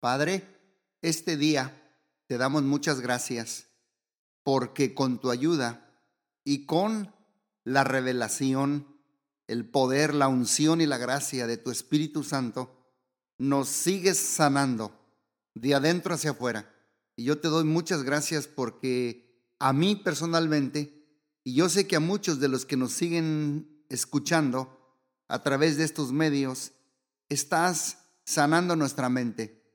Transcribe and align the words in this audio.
Padre, 0.00 0.46
este 1.00 1.36
día 1.36 1.82
te 2.26 2.38
damos 2.38 2.62
muchas 2.62 3.00
gracias 3.00 3.68
porque 4.42 4.94
con 4.94 5.20
tu 5.20 5.30
ayuda 5.30 6.00
y 6.44 6.66
con 6.66 7.14
la 7.64 7.82
revelación, 7.82 8.86
el 9.46 9.68
poder, 9.68 10.14
la 10.14 10.28
unción 10.28 10.80
y 10.80 10.86
la 10.86 10.98
gracia 10.98 11.46
de 11.46 11.56
tu 11.56 11.70
Espíritu 11.70 12.22
Santo, 12.22 12.76
nos 13.38 13.68
sigues 13.68 14.18
sanando 14.18 14.92
de 15.54 15.74
adentro 15.74 16.14
hacia 16.14 16.30
afuera. 16.30 16.72
Y 17.16 17.24
yo 17.24 17.40
te 17.40 17.48
doy 17.48 17.64
muchas 17.64 18.02
gracias 18.02 18.46
porque 18.46 19.42
a 19.58 19.72
mí 19.72 19.96
personalmente, 19.96 21.04
y 21.42 21.54
yo 21.54 21.68
sé 21.68 21.86
que 21.86 21.96
a 21.96 22.00
muchos 22.00 22.38
de 22.38 22.48
los 22.48 22.66
que 22.66 22.76
nos 22.76 22.92
siguen 22.92 23.84
escuchando 23.88 24.78
a 25.28 25.42
través 25.42 25.76
de 25.76 25.84
estos 25.84 26.12
medios, 26.12 26.72
estás 27.28 27.98
sanando 28.24 28.76
nuestra 28.76 29.08
mente, 29.08 29.65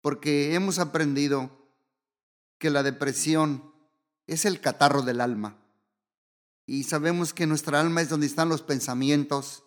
porque 0.00 0.54
hemos 0.54 0.78
aprendido 0.78 1.50
que 2.58 2.70
la 2.70 2.82
depresión 2.82 3.72
es 4.26 4.44
el 4.44 4.60
catarro 4.60 5.02
del 5.02 5.20
alma. 5.20 5.58
Y 6.66 6.84
sabemos 6.84 7.34
que 7.34 7.46
nuestra 7.46 7.80
alma 7.80 8.00
es 8.00 8.08
donde 8.08 8.26
están 8.26 8.48
los 8.48 8.62
pensamientos, 8.62 9.64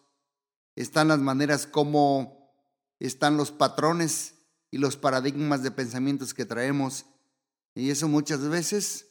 están 0.75 1.09
las 1.09 1.19
maneras 1.19 1.67
como 1.67 2.53
están 2.99 3.35
los 3.35 3.51
patrones 3.51 4.35
y 4.71 4.77
los 4.77 4.95
paradigmas 4.95 5.63
de 5.63 5.71
pensamientos 5.71 6.33
que 6.33 6.45
traemos. 6.45 7.05
Y 7.75 7.89
eso 7.89 8.07
muchas 8.07 8.41
veces 8.47 9.07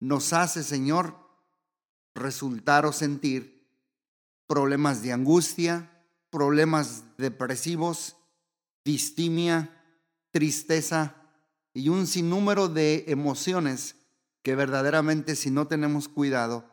nos 0.00 0.32
hace, 0.32 0.62
Señor, 0.62 1.16
resultar 2.14 2.86
o 2.86 2.92
sentir 2.92 3.68
problemas 4.46 5.02
de 5.02 5.12
angustia, 5.12 6.02
problemas 6.30 7.04
depresivos, 7.18 8.16
distimia, 8.84 9.81
tristeza 10.32 11.14
y 11.72 11.88
un 11.88 12.06
sinnúmero 12.06 12.68
de 12.68 13.04
emociones 13.08 13.96
que 14.42 14.56
verdaderamente 14.56 15.36
si 15.36 15.50
no 15.50 15.68
tenemos 15.68 16.08
cuidado 16.08 16.68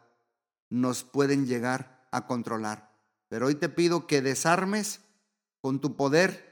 nos 0.70 1.04
pueden 1.04 1.46
llegar 1.46 2.08
a 2.12 2.26
controlar. 2.26 2.90
Pero 3.28 3.48
hoy 3.48 3.56
te 3.56 3.70
pido 3.70 4.08
que 4.08 4.22
desarmes 4.22 5.02
con 5.62 5.80
tu 5.80 5.96
poder 5.96 6.50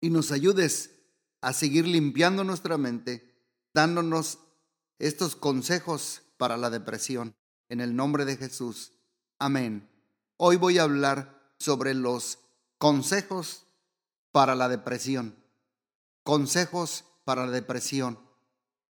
y 0.00 0.10
nos 0.10 0.30
ayudes 0.30 0.94
a 1.40 1.52
seguir 1.52 1.86
limpiando 1.86 2.44
nuestra 2.44 2.78
mente, 2.78 3.34
dándonos 3.74 4.38
estos 4.98 5.34
consejos 5.36 6.22
para 6.36 6.56
la 6.56 6.70
depresión. 6.70 7.34
En 7.68 7.80
el 7.80 7.94
nombre 7.94 8.24
de 8.24 8.36
Jesús. 8.36 8.92
Amén. 9.38 9.88
Hoy 10.36 10.56
voy 10.56 10.78
a 10.78 10.84
hablar 10.84 11.52
sobre 11.58 11.94
los 11.94 12.38
consejos 12.78 13.66
para 14.32 14.54
la 14.54 14.68
depresión. 14.68 15.36
Consejos 16.28 17.06
para 17.24 17.46
la 17.46 17.52
depresión. 17.52 18.18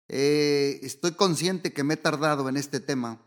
Eh, 0.06 0.78
estoy 0.84 1.14
consciente 1.14 1.72
que 1.72 1.82
me 1.82 1.94
he 1.94 1.96
tardado 1.96 2.48
en 2.48 2.56
este 2.56 2.78
tema 2.78 3.20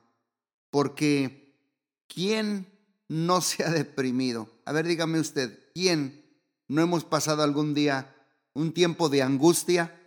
porque 0.69 1.59
¿quién 2.07 2.71
no 3.09 3.41
se 3.41 3.65
ha 3.65 3.69
deprimido? 3.69 4.47
A 4.63 4.71
ver, 4.71 4.87
dígame 4.87 5.19
usted, 5.19 5.59
¿quién 5.73 6.25
no 6.69 6.81
hemos 6.81 7.03
pasado 7.03 7.43
algún 7.43 7.73
día 7.73 8.15
un 8.53 8.73
tiempo 8.73 9.09
de 9.09 9.23
angustia, 9.23 9.99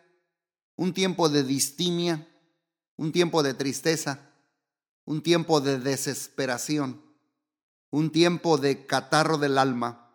un 0.76 0.94
tiempo 0.94 1.28
de 1.28 1.42
distimia, 1.42 2.26
un 2.96 3.12
tiempo 3.12 3.42
de 3.42 3.52
tristeza, 3.52 4.30
un 5.04 5.22
tiempo 5.22 5.60
de 5.60 5.78
desesperación, 5.78 7.02
un 7.90 8.10
tiempo 8.10 8.56
de 8.56 8.86
catarro 8.86 9.36
del 9.36 9.58
alma, 9.58 10.10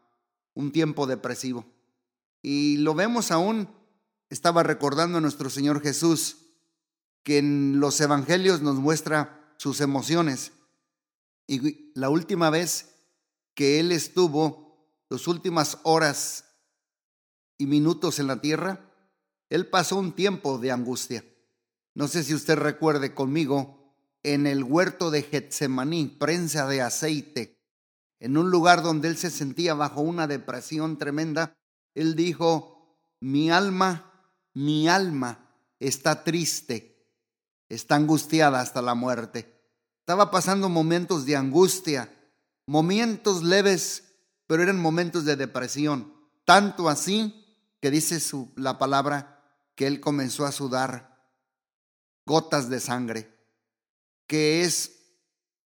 un 0.56 0.72
tiempo 0.72 1.06
depresivo? 1.06 1.75
Y 2.48 2.78
lo 2.78 2.94
vemos 2.94 3.32
aún, 3.32 3.68
estaba 4.30 4.62
recordando 4.62 5.18
a 5.18 5.22
nuestro 5.22 5.50
Señor 5.50 5.82
Jesús, 5.82 6.46
que 7.24 7.40
en 7.40 7.80
los 7.80 8.00
evangelios 8.00 8.62
nos 8.62 8.76
muestra 8.76 9.56
sus 9.58 9.82
emociones. 9.82 10.52
Y 11.48 11.92
la 11.96 12.10
última 12.10 12.52
vez 12.52 12.98
que 13.56 13.80
Él 13.80 13.92
estuvo, 13.92 14.94
las 15.10 15.28
últimas 15.28 15.80
horas 15.82 16.46
y 17.58 17.66
minutos 17.66 18.20
en 18.20 18.28
la 18.28 18.40
tierra, 18.42 18.92
Él 19.50 19.66
pasó 19.66 19.96
un 19.96 20.14
tiempo 20.14 20.60
de 20.60 20.72
angustia. 20.72 21.26
No 21.96 22.08
sé 22.08 22.24
si 22.24 22.36
usted 22.36 22.60
recuerde 22.60 23.16
conmigo, 23.16 23.92
en 24.22 24.46
el 24.46 24.64
huerto 24.64 25.10
de 25.10 25.24
Getsemaní, 25.24 26.16
prensa 26.20 26.68
de 26.68 26.84
aceite, 26.84 27.60
en 28.20 28.38
un 28.38 28.52
lugar 28.52 28.84
donde 28.84 29.08
Él 29.08 29.18
se 29.18 29.32
sentía 29.32 29.74
bajo 29.74 30.02
una 30.02 30.28
depresión 30.28 31.00
tremenda, 31.00 31.58
Él 31.96 32.16
dijo, 32.16 33.00
mi 33.20 33.50
alma, 33.50 34.12
mi 34.54 34.88
alma 34.88 35.50
está 35.80 36.24
triste 36.24 36.96
está 37.70 37.96
angustiada 37.96 38.62
hasta 38.62 38.82
la 38.82 38.96
muerte. 38.96 39.52
Estaba 40.00 40.32
pasando 40.32 40.70
momentos 40.70 41.26
de 41.26 41.36
angustia, 41.36 42.14
momentos 42.68 43.44
leves, 43.44 44.04
pero 44.48 44.64
eran 44.64 44.80
momentos 44.80 45.26
de 45.26 45.36
depresión. 45.36 46.14
Tanto 46.46 46.90
así 46.90 47.44
que 47.82 47.90
dice 47.92 48.20
su, 48.20 48.52
la 48.56 48.78
palabra 48.78 49.44
que 49.76 49.88
él 49.88 50.00
comenzó 50.00 50.46
a 50.46 50.52
sudar 50.52 51.16
gotas 52.26 52.70
de 52.70 52.80
sangre, 52.80 53.32
que 54.28 54.64
es 54.64 54.92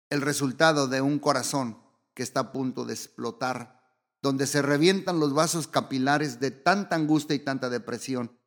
el 0.09 0.22
resultado 0.22 0.88
de 0.88 1.01
un 1.01 1.19
corazón 1.19 1.81
que 2.13 2.23
está 2.23 2.41
a 2.41 2.51
punto 2.51 2.85
de 2.85 2.94
explotar, 2.94 3.82
donde 4.23 4.47
se 4.47 4.61
revientan 4.61 5.19
los 5.19 5.34
vasos 5.34 5.67
capilares 5.67 6.39
de 6.39 6.50
tanta 6.50 6.95
angustia 6.95 7.35
y 7.35 7.39
tanta 7.39 7.69
depresión. 7.69 8.39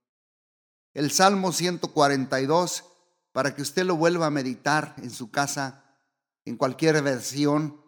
El 0.94 1.10
Salmo 1.10 1.52
142 1.52 2.84
para 3.32 3.54
que 3.54 3.60
usted 3.60 3.84
lo 3.84 3.94
vuelva 3.96 4.24
a 4.24 4.30
meditar 4.30 4.94
en 4.96 5.10
su 5.10 5.30
casa, 5.30 5.84
en 6.46 6.56
cualquier 6.56 7.02
versión. 7.02 7.78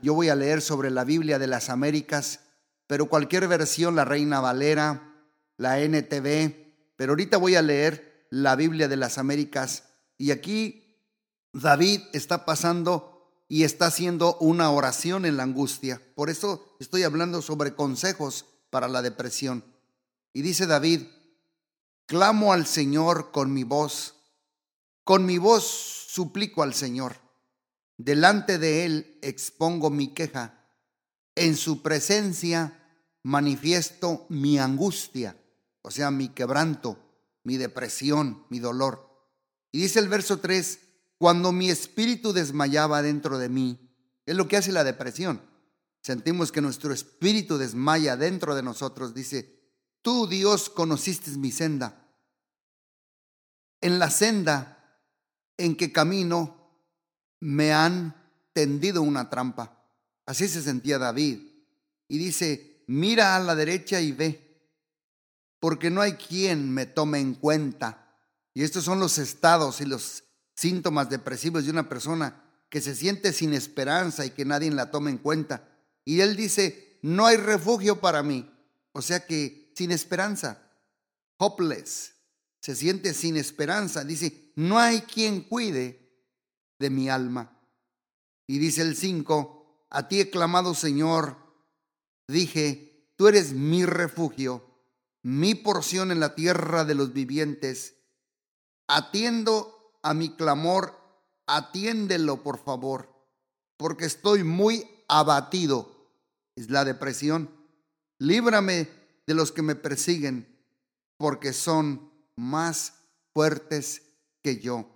yo 0.00 0.14
voy 0.14 0.30
a 0.30 0.34
leer 0.34 0.62
sobre 0.62 0.90
la 0.90 1.04
Biblia 1.04 1.38
de 1.38 1.46
las 1.46 1.68
Américas, 1.68 2.40
pero 2.86 3.10
cualquier 3.10 3.48
versión, 3.48 3.96
la 3.96 4.06
Reina 4.06 4.40
Valera, 4.40 5.14
la 5.58 5.80
NTV, 5.80 6.96
pero 6.96 7.12
ahorita 7.12 7.36
voy 7.36 7.56
a 7.56 7.62
leer 7.62 8.26
la 8.30 8.56
Biblia 8.56 8.88
de 8.88 8.96
las 8.96 9.18
Américas 9.18 9.90
y 10.16 10.30
aquí 10.30 11.02
David 11.52 12.00
está 12.14 12.46
pasando 12.46 13.13
y 13.48 13.64
está 13.64 13.86
haciendo 13.86 14.36
una 14.38 14.70
oración 14.70 15.26
en 15.26 15.36
la 15.36 15.42
angustia. 15.42 16.00
Por 16.14 16.30
eso 16.30 16.76
estoy 16.80 17.02
hablando 17.02 17.42
sobre 17.42 17.74
consejos 17.74 18.46
para 18.70 18.88
la 18.88 19.02
depresión. 19.02 19.64
Y 20.32 20.42
dice 20.42 20.66
David, 20.66 21.02
clamo 22.06 22.52
al 22.52 22.66
Señor 22.66 23.30
con 23.30 23.52
mi 23.52 23.64
voz 23.64 24.14
con 25.04 25.26
mi 25.26 25.36
voz 25.36 25.66
suplico 26.08 26.62
al 26.62 26.72
Señor. 26.72 27.16
Delante 27.98 28.58
de 28.58 28.86
Él 28.86 29.18
expongo 29.20 29.90
mi 29.90 30.08
queja. 30.08 30.66
En 31.36 31.56
su 31.56 31.82
presencia 31.82 32.80
manifiesto 33.22 34.26
mi 34.30 34.58
angustia, 34.58 35.36
o 35.82 35.90
sea, 35.90 36.10
mi 36.10 36.28
quebranto, 36.28 36.98
mi 37.42 37.58
depresión, 37.58 38.46
mi 38.48 38.60
dolor. 38.60 39.10
Y 39.72 39.82
dice 39.82 39.98
el 39.98 40.08
verso 40.08 40.38
3, 40.38 40.78
cuando 41.18 41.52
mi 41.52 41.70
espíritu 41.70 42.32
desmayaba 42.32 43.02
dentro 43.02 43.38
de 43.38 43.48
mí, 43.48 43.90
es 44.26 44.36
lo 44.36 44.48
que 44.48 44.56
hace 44.56 44.72
la 44.72 44.84
depresión. 44.84 45.40
Sentimos 46.00 46.52
que 46.52 46.60
nuestro 46.60 46.92
espíritu 46.92 47.56
desmaya 47.56 48.16
dentro 48.16 48.54
de 48.54 48.62
nosotros. 48.62 49.14
Dice, 49.14 49.72
tú 50.02 50.26
Dios 50.26 50.68
conociste 50.68 51.30
mi 51.32 51.50
senda. 51.50 52.06
En 53.80 53.98
la 53.98 54.10
senda 54.10 55.00
en 55.56 55.76
que 55.76 55.92
camino 55.92 56.64
me 57.40 57.72
han 57.72 58.14
tendido 58.52 59.02
una 59.02 59.30
trampa. 59.30 59.82
Así 60.26 60.48
se 60.48 60.62
sentía 60.62 60.98
David. 60.98 61.40
Y 62.08 62.18
dice, 62.18 62.84
mira 62.86 63.36
a 63.36 63.40
la 63.40 63.54
derecha 63.54 64.00
y 64.00 64.12
ve, 64.12 64.68
porque 65.58 65.90
no 65.90 66.00
hay 66.00 66.14
quien 66.14 66.70
me 66.70 66.86
tome 66.86 67.20
en 67.20 67.34
cuenta. 67.34 68.14
Y 68.52 68.62
estos 68.62 68.84
son 68.84 69.00
los 69.00 69.18
estados 69.18 69.80
y 69.80 69.86
los 69.86 70.24
síntomas 70.54 71.10
depresivos 71.10 71.64
de 71.64 71.70
una 71.70 71.88
persona 71.88 72.42
que 72.68 72.80
se 72.80 72.94
siente 72.94 73.32
sin 73.32 73.54
esperanza 73.54 74.26
y 74.26 74.30
que 74.30 74.44
nadie 74.44 74.70
la 74.70 74.90
tome 74.90 75.10
en 75.10 75.18
cuenta. 75.18 75.68
Y 76.04 76.20
él 76.20 76.36
dice, 76.36 76.98
no 77.02 77.26
hay 77.26 77.36
refugio 77.36 78.00
para 78.00 78.22
mí. 78.22 78.50
O 78.92 79.02
sea 79.02 79.26
que 79.26 79.72
sin 79.74 79.90
esperanza, 79.90 80.70
hopeless, 81.36 82.14
se 82.60 82.74
siente 82.74 83.12
sin 83.14 83.36
esperanza. 83.36 84.04
Dice, 84.04 84.52
no 84.56 84.78
hay 84.78 85.02
quien 85.02 85.42
cuide 85.42 86.10
de 86.78 86.90
mi 86.90 87.08
alma. 87.08 87.60
Y 88.46 88.58
dice 88.58 88.82
el 88.82 88.96
5, 88.96 89.86
a 89.90 90.08
ti 90.08 90.20
he 90.20 90.30
clamado 90.30 90.74
Señor, 90.74 91.36
dije, 92.28 93.12
tú 93.16 93.28
eres 93.28 93.52
mi 93.52 93.84
refugio, 93.86 94.64
mi 95.22 95.54
porción 95.54 96.10
en 96.10 96.20
la 96.20 96.34
tierra 96.34 96.84
de 96.84 96.94
los 96.94 97.12
vivientes. 97.12 97.96
Atiendo 98.86 99.73
a 100.04 100.14
mi 100.14 100.36
clamor, 100.36 100.94
atiéndelo 101.46 102.42
por 102.42 102.62
favor, 102.62 103.08
porque 103.76 104.04
estoy 104.04 104.44
muy 104.44 104.86
abatido. 105.08 105.90
Es 106.54 106.70
la 106.70 106.84
depresión. 106.84 107.50
Líbrame 108.18 108.88
de 109.26 109.34
los 109.34 109.50
que 109.50 109.62
me 109.62 109.74
persiguen 109.74 110.54
porque 111.16 111.52
son 111.52 112.12
más 112.36 112.94
fuertes 113.32 114.02
que 114.42 114.60
yo. 114.60 114.88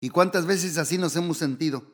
¿Y 0.00 0.10
cuántas 0.10 0.44
veces 0.44 0.76
así 0.76 0.98
nos 0.98 1.16
hemos 1.16 1.38
sentido? 1.38 1.84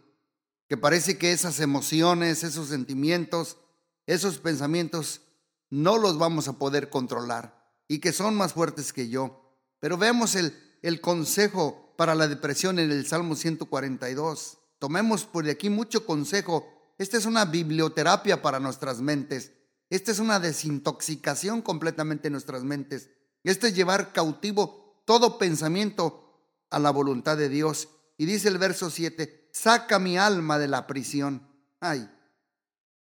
Que 0.69 0.77
parece 0.77 1.19
que 1.19 1.33
esas 1.33 1.61
emociones, 1.61 2.43
esos 2.43 2.69
sentimientos, 2.69 3.59
esos 4.07 4.39
pensamientos 4.39 5.21
no 5.69 5.99
los 5.99 6.19
vamos 6.19 6.49
a 6.49 6.59
poder 6.59 6.91
controlar 6.91 7.73
y 7.87 8.01
que 8.01 8.13
son 8.13 8.35
más 8.35 8.55
fuertes 8.55 8.93
que 8.93 9.09
yo. 9.09 9.59
Pero 9.81 9.99
vemos 9.99 10.35
el, 10.35 10.57
el 10.83 11.01
consejo 11.01 11.90
para 12.01 12.15
la 12.15 12.29
depresión 12.29 12.79
en 12.79 12.91
el 12.91 13.07
Salmo 13.07 13.37
142. 13.37 14.57
Tomemos 14.79 15.27
por 15.27 15.47
aquí 15.51 15.69
mucho 15.69 16.07
consejo. 16.07 16.67
Esta 16.97 17.19
es 17.19 17.27
una 17.27 17.45
biblioterapia 17.45 18.41
para 18.41 18.59
nuestras 18.59 19.03
mentes. 19.03 19.53
Esta 19.91 20.11
es 20.11 20.19
una 20.19 20.41
desintoxicación 20.41 21.61
completamente 21.61 22.23
de 22.23 22.31
nuestras 22.31 22.65
mentes. 22.65 23.11
Este 23.45 23.69
es 23.69 23.77
llevar 23.77 24.15
cautivo 24.15 25.03
todo 25.05 25.37
pensamiento 25.37 26.41
a 26.71 26.79
la 26.79 26.91
voluntad 26.91 27.37
de 27.37 27.51
Dios. 27.51 27.91
Y 28.17 28.25
dice 28.25 28.49
el 28.49 28.57
verso 28.57 28.89
7, 28.89 29.51
saca 29.53 29.99
mi 29.99 30.17
alma 30.17 30.59
de 30.59 30.69
la 30.69 30.87
prisión. 30.87 31.47
Ay, 31.81 32.11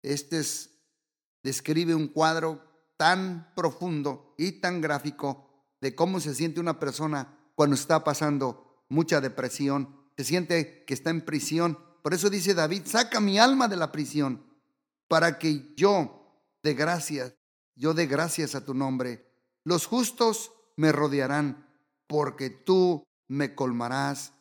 este 0.01 0.39
es, 0.39 0.71
describe 1.43 1.93
un 1.93 2.07
cuadro 2.07 2.63
tan 2.97 3.53
profundo 3.55 4.33
y 4.39 4.53
tan 4.53 4.81
gráfico 4.81 5.67
de 5.81 5.93
cómo 5.93 6.19
se 6.19 6.33
siente 6.33 6.59
una 6.59 6.79
persona 6.79 7.37
cuando 7.53 7.75
está 7.75 8.03
pasando 8.03 8.66
mucha 8.89 9.21
depresión, 9.21 9.95
se 10.15 10.23
siente 10.23 10.83
que 10.85 10.93
está 10.93 11.09
en 11.09 11.21
prisión. 11.21 11.79
Por 12.01 12.13
eso 12.13 12.29
dice 12.29 12.53
David, 12.53 12.83
saca 12.85 13.19
mi 13.19 13.37
alma 13.39 13.67
de 13.67 13.77
la 13.77 13.91
prisión 13.91 14.43
para 15.07 15.39
que 15.39 15.73
yo 15.75 16.17
de 16.63 16.73
gracias, 16.73 17.33
yo 17.75 17.93
dé 17.93 18.07
gracias 18.07 18.55
a 18.55 18.65
tu 18.65 18.73
nombre. 18.73 19.31
Los 19.63 19.85
justos 19.85 20.51
me 20.75 20.91
rodearán 20.91 21.67
porque 22.07 22.49
tú 22.49 23.03
me 23.27 23.55
colmarás 23.55 24.33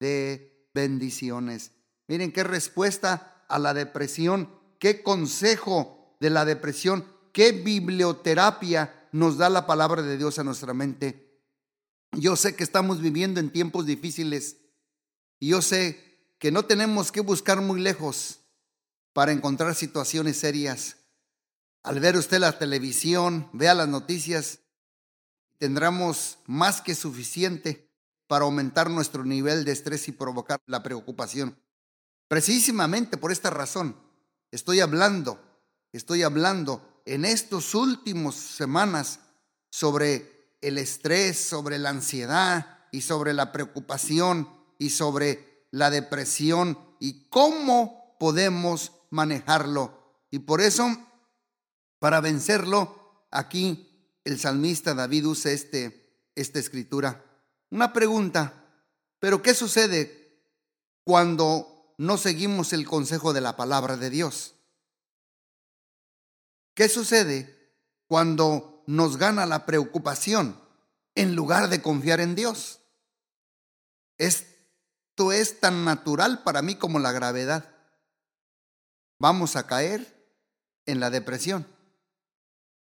de 0.00 0.68
bendiciones. 0.74 1.72
Miren 2.08 2.32
qué 2.32 2.44
respuesta 2.44 3.44
a 3.48 3.58
la 3.58 3.74
depresión, 3.74 4.50
qué 4.78 5.02
consejo 5.02 6.16
de 6.20 6.30
la 6.30 6.44
depresión, 6.44 7.06
qué 7.32 7.52
biblioterapia 7.52 9.08
nos 9.12 9.38
da 9.38 9.48
la 9.48 9.66
palabra 9.66 10.02
de 10.02 10.18
Dios 10.18 10.38
a 10.38 10.44
nuestra 10.44 10.74
mente. 10.74 11.23
Yo 12.16 12.36
sé 12.36 12.54
que 12.54 12.64
estamos 12.64 13.00
viviendo 13.00 13.40
en 13.40 13.50
tiempos 13.50 13.86
difíciles 13.86 14.58
y 15.40 15.48
yo 15.48 15.62
sé 15.62 16.34
que 16.38 16.52
no 16.52 16.64
tenemos 16.64 17.10
que 17.10 17.20
buscar 17.20 17.60
muy 17.60 17.80
lejos 17.80 18.40
para 19.12 19.32
encontrar 19.32 19.74
situaciones 19.74 20.38
serias. 20.38 20.96
Al 21.82 22.00
ver 22.00 22.16
usted 22.16 22.38
la 22.38 22.58
televisión, 22.58 23.48
vea 23.52 23.74
las 23.74 23.88
noticias, 23.88 24.60
tendremos 25.58 26.38
más 26.46 26.80
que 26.80 26.94
suficiente 26.94 27.90
para 28.26 28.44
aumentar 28.44 28.90
nuestro 28.90 29.24
nivel 29.24 29.64
de 29.64 29.72
estrés 29.72 30.08
y 30.08 30.12
provocar 30.12 30.60
la 30.66 30.82
preocupación. 30.82 31.58
Precisamente 32.28 33.16
por 33.16 33.32
esta 33.32 33.50
razón 33.50 33.96
estoy 34.50 34.80
hablando, 34.80 35.40
estoy 35.92 36.22
hablando 36.22 37.02
en 37.06 37.24
estos 37.24 37.74
últimos 37.74 38.34
semanas 38.34 39.20
sobre 39.70 40.33
el 40.64 40.78
estrés, 40.78 41.38
sobre 41.38 41.78
la 41.78 41.90
ansiedad 41.90 42.78
y 42.90 43.02
sobre 43.02 43.32
la 43.32 43.52
preocupación 43.52 44.48
y 44.78 44.90
sobre 44.90 45.66
la 45.70 45.90
depresión 45.90 46.78
y 47.00 47.28
cómo 47.28 48.16
podemos 48.18 48.92
manejarlo. 49.10 50.26
Y 50.30 50.40
por 50.40 50.60
eso, 50.60 50.88
para 51.98 52.20
vencerlo, 52.20 53.26
aquí 53.30 54.16
el 54.24 54.38
salmista 54.38 54.94
David 54.94 55.26
usa 55.26 55.52
este, 55.52 56.28
esta 56.34 56.58
escritura. 56.58 57.24
Una 57.70 57.92
pregunta, 57.92 58.64
pero 59.18 59.42
¿qué 59.42 59.54
sucede 59.54 60.40
cuando 61.04 61.94
no 61.98 62.16
seguimos 62.16 62.72
el 62.72 62.86
consejo 62.86 63.32
de 63.32 63.40
la 63.40 63.56
palabra 63.56 63.96
de 63.96 64.10
Dios? 64.10 64.54
¿Qué 66.74 66.88
sucede 66.88 67.72
cuando 68.08 68.73
nos 68.86 69.16
gana 69.16 69.46
la 69.46 69.66
preocupación 69.66 70.60
en 71.14 71.34
lugar 71.34 71.68
de 71.68 71.82
confiar 71.82 72.20
en 72.20 72.34
Dios? 72.34 72.80
Esto 74.18 75.32
es 75.32 75.60
tan 75.60 75.84
natural 75.84 76.42
para 76.42 76.62
mí 76.62 76.76
como 76.76 76.98
la 76.98 77.12
gravedad. 77.12 77.74
Vamos 79.18 79.56
a 79.56 79.66
caer 79.66 80.14
en 80.86 81.00
la 81.00 81.10
depresión. 81.10 81.66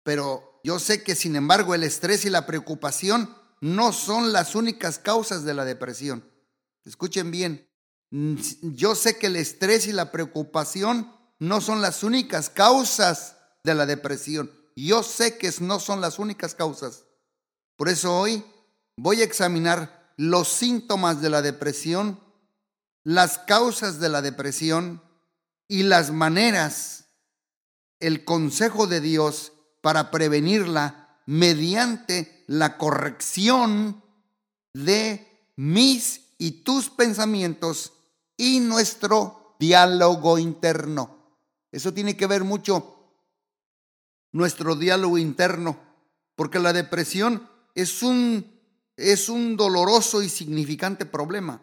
Pero 0.04 0.60
yo 0.64 0.80
sé 0.80 1.04
que 1.04 1.16
sin 1.16 1.36
embargo 1.36 1.76
el 1.76 1.84
estrés 1.84 2.26
y 2.26 2.30
la 2.30 2.46
preocupación 2.46 3.36
no 3.62 3.94
son 3.94 4.32
las 4.34 4.56
únicas 4.56 5.00
causas 5.00 5.44
de 5.44 5.54
la 5.54 5.66
depresión. 5.66 6.30
Escuchen 6.86 7.32
bien, 7.32 7.70
yo 8.10 8.96
sé 8.96 9.18
que 9.18 9.28
el 9.28 9.36
estrés 9.36 9.88
y 9.88 9.92
la 9.92 10.12
preocupación 10.12 11.14
no 11.40 11.62
son 11.62 11.82
las 11.82 12.04
únicas 12.04 12.50
causas 12.50 13.38
de 13.64 13.76
la 13.76 13.86
depresión. 13.86 14.52
Yo 14.86 15.02
sé 15.02 15.40
que 15.40 15.52
no 15.62 15.80
son 15.80 16.02
las 16.02 16.20
únicas 16.20 16.54
causas. 16.54 17.06
Por 17.78 17.90
eso 17.90 18.16
hoy 18.16 18.46
voy 18.96 19.22
a 19.22 19.24
examinar 19.24 20.14
los 20.18 20.50
síntomas 20.50 21.20
de 21.20 21.32
la 21.32 21.42
depresión, 21.42 22.20
las 23.04 23.40
causas 23.40 24.00
de 24.00 24.10
la 24.10 24.22
depresión 24.22 25.02
y 25.68 25.82
las 25.82 26.12
maneras, 26.12 27.06
el 28.00 28.24
consejo 28.24 28.86
de 28.86 29.02
Dios 29.02 29.52
para 29.82 30.12
prevenirla 30.12 31.22
mediante 31.26 32.44
la 32.46 32.78
corrección 32.78 34.04
de 34.76 35.52
mis 35.56 36.22
y 36.38 36.64
tus 36.64 36.92
pensamientos 36.92 37.94
y 38.38 38.60
nuestro 38.60 39.56
diálogo 39.60 40.38
interno. 40.38 41.18
Eso 41.72 41.96
tiene 41.96 42.16
que 42.16 42.28
ver 42.28 42.44
mucho 42.44 42.97
nuestro 44.38 44.76
diálogo 44.76 45.18
interno, 45.18 45.78
porque 46.36 46.60
la 46.60 46.72
depresión 46.72 47.50
es 47.76 48.04
un, 48.04 48.46
es 48.96 49.30
un 49.30 49.58
doloroso 49.58 50.22
y 50.22 50.30
significante 50.30 51.06
problema 51.06 51.62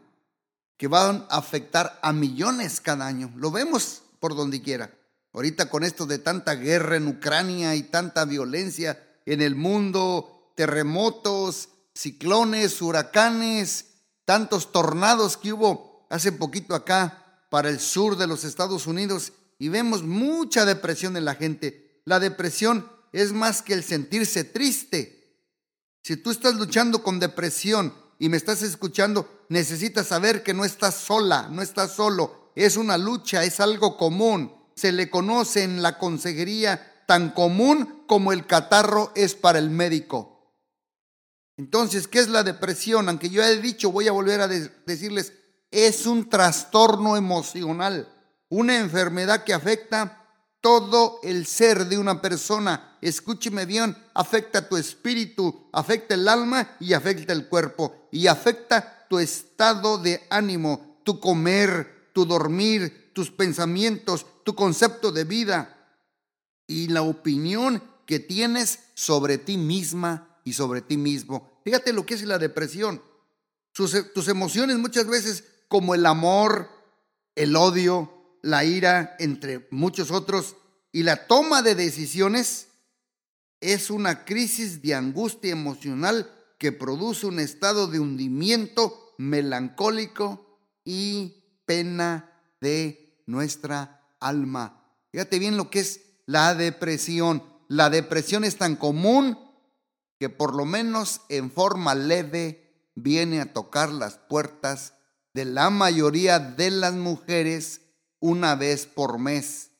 que 0.77 0.89
va 0.89 1.09
a 1.09 1.39
afectar 1.39 1.99
a 2.03 2.13
millones 2.13 2.81
cada 2.81 3.07
año. 3.07 3.33
Lo 3.37 3.51
vemos 3.51 4.03
por 4.19 4.35
donde 4.35 4.61
quiera. 4.61 4.91
Ahorita 5.33 5.71
con 5.71 5.85
esto 5.85 6.07
de 6.07 6.19
tanta 6.19 6.55
guerra 6.55 6.97
en 6.97 7.09
Ucrania 7.09 7.75
y 7.75 7.85
tanta 7.85 8.25
violencia 8.25 9.03
en 9.27 9.41
el 9.41 9.55
mundo, 9.55 10.53
terremotos, 10.57 11.69
ciclones, 11.95 12.83
huracanes, 12.83 13.87
tantos 14.25 14.73
tornados 14.73 15.37
que 15.37 15.53
hubo 15.53 16.07
hace 16.11 16.33
poquito 16.33 16.75
acá 16.75 17.47
para 17.51 17.69
el 17.69 17.81
sur 17.81 18.17
de 18.17 18.27
los 18.27 18.45
Estados 18.45 18.87
Unidos 18.87 19.33
y 19.59 19.69
vemos 19.69 20.03
mucha 20.03 20.65
depresión 20.65 21.17
en 21.17 21.25
la 21.25 21.35
gente. 21.35 21.84
La 22.05 22.21
depresión 22.21 22.91
es 23.13 23.33
más 23.33 23.63
que 23.63 23.75
el 23.75 23.85
sentirse 23.85 24.45
triste. 24.45 25.41
Si 26.03 26.17
tú 26.17 26.31
estás 26.31 26.55
luchando 26.55 27.03
con 27.03 27.21
depresión 27.21 27.95
y 28.19 28.29
me 28.29 28.37
estás 28.37 28.63
escuchando, 28.63 29.47
necesitas 29.49 30.09
saber 30.09 30.43
que 30.43 30.55
no 30.55 30.65
estás 30.65 30.95
sola, 30.95 31.49
no 31.51 31.63
estás 31.63 31.93
solo. 31.93 32.53
Es 32.57 32.77
una 32.77 32.99
lucha, 32.99 33.45
es 33.45 33.61
algo 33.61 33.97
común 33.97 34.53
se 34.75 34.93
le 34.93 35.11
conoce 35.11 35.63
en 35.63 35.83
la 35.83 35.99
consejería 35.99 37.05
tan 37.07 37.31
común 37.31 38.05
como 38.07 38.33
el 38.33 38.47
catarro 38.47 39.13
es 39.15 39.35
para 39.35 39.59
el 39.59 39.71
médico. 39.71 40.53
Entonces, 41.57 42.09
¿qué 42.09 42.19
es 42.19 42.29
la 42.29 42.43
depresión? 42.43 43.09
Aunque 43.09 43.31
yo 43.31 43.43
he 43.43 43.61
dicho, 43.61 43.93
voy 43.93 44.09
a 44.09 44.13
volver 44.13 44.41
a 44.41 44.49
decirles, 44.49 45.33
es 45.71 46.07
un 46.07 46.29
trastorno 46.29 47.17
emocional, 47.17 48.09
una 48.49 48.79
enfermedad 48.79 49.45
que 49.45 49.55
afecta 49.55 50.24
todo 50.65 51.21
el 51.23 51.45
ser 51.45 51.89
de 51.89 51.99
una 51.99 52.23
persona. 52.23 52.97
Escúcheme 53.03 53.67
bien, 53.67 53.95
afecta 54.15 54.67
tu 54.67 54.79
espíritu, 54.79 55.69
afecta 55.75 56.15
el 56.15 56.27
alma 56.27 56.75
y 56.81 56.95
afecta 56.95 57.35
el 57.35 57.49
cuerpo 57.51 58.09
y 58.11 58.29
afecta 58.29 59.07
tu 59.11 59.19
estado 59.19 59.99
de 59.99 60.23
ánimo, 60.31 61.03
tu 61.05 61.21
comer, 61.21 62.09
tu 62.15 62.25
dormir, 62.25 63.11
tus 63.13 63.31
pensamientos, 63.31 64.25
tu 64.43 64.55
concepto 64.55 65.13
de 65.13 65.25
vida 65.25 66.01
y 66.67 66.89
la 66.89 67.03
opinión 67.03 67.83
que 68.07 68.19
tienes 68.19 68.79
sobre 68.95 69.37
ti 69.37 69.59
misma 69.59 70.39
y 70.45 70.55
sobre 70.55 70.81
ti 70.81 70.97
mismo. 70.97 71.61
Fíjate 71.63 71.93
lo 71.93 72.07
que 72.07 72.15
es 72.15 72.23
la 72.23 72.39
depresión. 72.39 73.03
tus 73.75 74.29
emociones 74.29 74.79
muchas 74.79 75.07
veces 75.09 75.45
como 75.69 75.95
el 75.95 76.07
amor, 76.07 76.71
el 77.35 77.55
odio, 77.55 78.14
la 78.45 78.63
ira, 78.63 79.17
entre 79.19 79.67
muchos 79.71 80.11
otros, 80.11 80.57
y 80.93 81.03
la 81.03 81.27
toma 81.27 81.63
de 81.63 81.75
decisiones 81.75 82.69
es 83.61 83.91
una 83.91 84.27
crisis 84.27 84.83
de 84.83 84.95
angustia 84.95 85.51
emocional 85.51 86.31
que 86.59 86.71
produce 86.71 87.27
un 87.27 87.41
estado 87.41 87.87
de 87.87 88.01
hundimiento 88.01 89.15
melancólico 89.17 90.61
y 90.85 91.63
pena 91.65 92.39
de 92.61 93.23
nuestra 93.27 94.03
alma. 94.21 94.85
Fíjate 95.11 95.39
bien 95.39 95.57
lo 95.57 95.71
que 95.71 95.81
es 95.81 96.03
la 96.27 96.55
depresión. 96.55 97.43
La 97.69 97.89
depresión 97.89 98.45
es 98.45 98.57
tan 98.57 98.77
común 98.77 99.39
que 100.19 100.29
por 100.29 100.55
lo 100.55 100.67
menos 100.67 101.23
en 101.31 101.51
forma 101.51 101.95
leve 101.95 102.91
viene 102.95 103.41
a 103.41 103.55
tocar 103.55 103.91
las 103.91 104.19
puertas 104.19 104.93
de 105.33 105.47
la 105.47 105.71
mayoría 105.71 106.39
de 106.39 106.71
las 106.71 106.93
mujeres 106.93 107.81
una 108.25 108.55
vez 108.55 108.87
por 108.87 109.19
mes. 109.19 109.73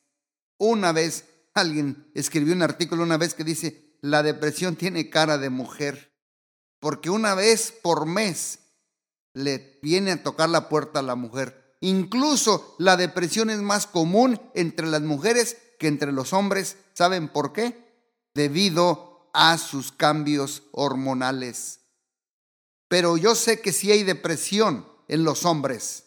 Una 0.59 0.91
vez, 0.91 1.25
alguien 1.55 2.11
escribió 2.13 2.53
un 2.53 2.61
artículo 2.61 3.01
una 3.01 3.17
vez 3.17 3.33
que 3.33 3.43
dice, 3.43 3.97
la 4.01 4.21
depresión 4.21 4.75
tiene 4.75 5.09
cara 5.09 5.39
de 5.39 5.49
mujer, 5.49 6.15
porque 6.79 7.09
una 7.09 7.33
vez 7.33 7.73
por 7.81 8.05
mes 8.05 8.59
le 9.33 9.79
viene 9.81 10.11
a 10.11 10.21
tocar 10.21 10.49
la 10.49 10.69
puerta 10.69 10.99
a 10.99 11.01
la 11.01 11.15
mujer. 11.15 11.75
Incluso 11.81 12.75
la 12.77 12.97
depresión 12.97 13.49
es 13.49 13.63
más 13.63 13.87
común 13.87 14.39
entre 14.53 14.85
las 14.85 15.01
mujeres 15.01 15.57
que 15.79 15.87
entre 15.87 16.11
los 16.11 16.31
hombres. 16.31 16.77
¿Saben 16.93 17.29
por 17.29 17.51
qué? 17.51 17.83
Debido 18.35 19.31
a 19.33 19.57
sus 19.57 19.91
cambios 19.91 20.61
hormonales. 20.71 21.79
Pero 22.89 23.17
yo 23.17 23.33
sé 23.33 23.59
que 23.59 23.73
si 23.73 23.91
hay 23.91 24.03
depresión 24.03 24.87
en 25.07 25.23
los 25.23 25.45
hombres. 25.45 26.03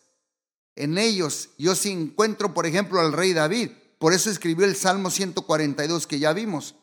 En 0.78 0.96
ellos 0.96 1.50
yo 1.58 1.74
sí 1.74 1.90
encuentro, 1.90 2.54
por 2.54 2.64
ejemplo, 2.64 3.00
al 3.00 3.12
rey 3.12 3.32
David. 3.32 3.70
Por 3.98 4.12
eso 4.12 4.30
escribió 4.30 4.64
el 4.64 4.76
Salmo 4.76 5.10
142 5.10 6.06
que 6.06 6.20
ya 6.20 6.32
vimos. 6.32 6.76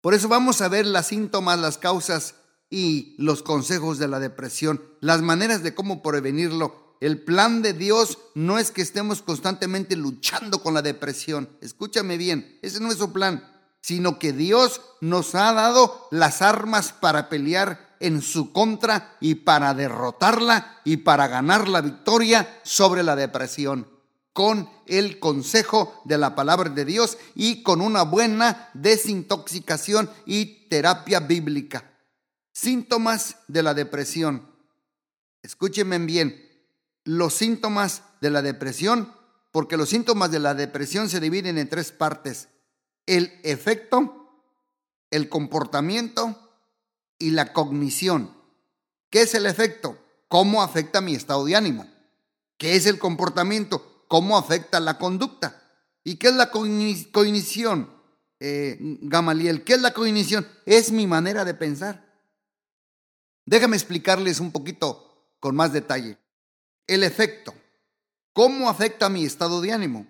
Por 0.00 0.12
eso 0.12 0.26
vamos 0.26 0.60
a 0.60 0.68
ver 0.68 0.84
las 0.84 1.06
síntomas, 1.06 1.60
las 1.60 1.78
causas 1.78 2.34
y 2.68 3.14
los 3.16 3.44
consejos 3.44 3.98
de 3.98 4.08
la 4.08 4.18
depresión, 4.18 4.82
las 5.00 5.22
maneras 5.22 5.62
de 5.62 5.72
cómo 5.72 6.02
prevenirlo. 6.02 6.96
El 7.00 7.22
plan 7.22 7.62
de 7.62 7.74
Dios 7.74 8.18
no 8.34 8.58
es 8.58 8.72
que 8.72 8.82
estemos 8.82 9.22
constantemente 9.22 9.94
luchando 9.94 10.60
con 10.60 10.74
la 10.74 10.82
depresión. 10.82 11.48
Escúchame 11.60 12.16
bien, 12.16 12.58
ese 12.62 12.80
no 12.80 12.90
es 12.90 12.98
su 12.98 13.12
plan, 13.12 13.48
sino 13.80 14.18
que 14.18 14.32
Dios 14.32 14.80
nos 15.00 15.36
ha 15.36 15.52
dado 15.52 16.08
las 16.10 16.42
armas 16.42 16.92
para 16.92 17.28
pelear 17.28 17.87
en 18.00 18.22
su 18.22 18.52
contra 18.52 19.16
y 19.20 19.36
para 19.36 19.74
derrotarla 19.74 20.80
y 20.84 20.98
para 20.98 21.28
ganar 21.28 21.68
la 21.68 21.80
victoria 21.80 22.60
sobre 22.62 23.02
la 23.02 23.16
depresión 23.16 23.98
con 24.38 24.70
el 24.86 25.18
consejo 25.18 26.00
de 26.04 26.16
la 26.16 26.36
palabra 26.36 26.70
de 26.70 26.84
Dios 26.84 27.18
y 27.34 27.64
con 27.64 27.80
una 27.80 28.02
buena 28.02 28.70
desintoxicación 28.72 30.08
y 30.26 30.68
terapia 30.68 31.18
bíblica. 31.18 31.90
Síntomas 32.52 33.38
de 33.48 33.64
la 33.64 33.74
depresión. 33.74 34.48
Escúchenme 35.42 35.98
bien, 35.98 36.40
los 37.02 37.34
síntomas 37.34 38.02
de 38.20 38.30
la 38.30 38.40
depresión, 38.40 39.12
porque 39.50 39.76
los 39.76 39.88
síntomas 39.88 40.30
de 40.30 40.38
la 40.38 40.54
depresión 40.54 41.08
se 41.08 41.18
dividen 41.18 41.58
en 41.58 41.68
tres 41.68 41.90
partes. 41.90 42.46
El 43.06 43.40
efecto, 43.42 44.44
el 45.10 45.28
comportamiento 45.28 46.47
y 47.18 47.30
la 47.30 47.52
cognición. 47.52 48.34
¿Qué 49.10 49.22
es 49.22 49.34
el 49.34 49.46
efecto? 49.46 49.98
¿Cómo 50.28 50.62
afecta 50.62 51.00
mi 51.00 51.14
estado 51.14 51.44
de 51.44 51.56
ánimo? 51.56 51.88
¿Qué 52.58 52.76
es 52.76 52.86
el 52.86 52.98
comportamiento? 52.98 54.04
¿Cómo 54.08 54.36
afecta 54.36 54.80
la 54.80 54.98
conducta? 54.98 55.62
¿Y 56.04 56.16
qué 56.16 56.28
es 56.28 56.34
la 56.34 56.50
cognición? 56.50 57.90
Eh, 58.40 58.76
Gamaliel, 59.02 59.64
¿qué 59.64 59.74
es 59.74 59.80
la 59.80 59.92
cognición? 59.92 60.46
Es 60.66 60.92
mi 60.92 61.06
manera 61.06 61.44
de 61.44 61.54
pensar. 61.54 62.08
Déjame 63.44 63.76
explicarles 63.76 64.40
un 64.40 64.52
poquito 64.52 65.34
con 65.40 65.56
más 65.56 65.72
detalle. 65.72 66.18
El 66.86 67.02
efecto. 67.02 67.54
¿Cómo 68.32 68.68
afecta 68.68 69.08
mi 69.08 69.24
estado 69.24 69.60
de 69.60 69.72
ánimo? 69.72 70.06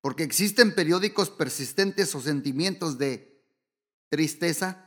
Porque 0.00 0.22
existen 0.22 0.74
periódicos 0.74 1.30
persistentes 1.30 2.14
o 2.14 2.20
sentimientos 2.20 2.98
de 2.98 3.42
tristeza, 4.08 4.85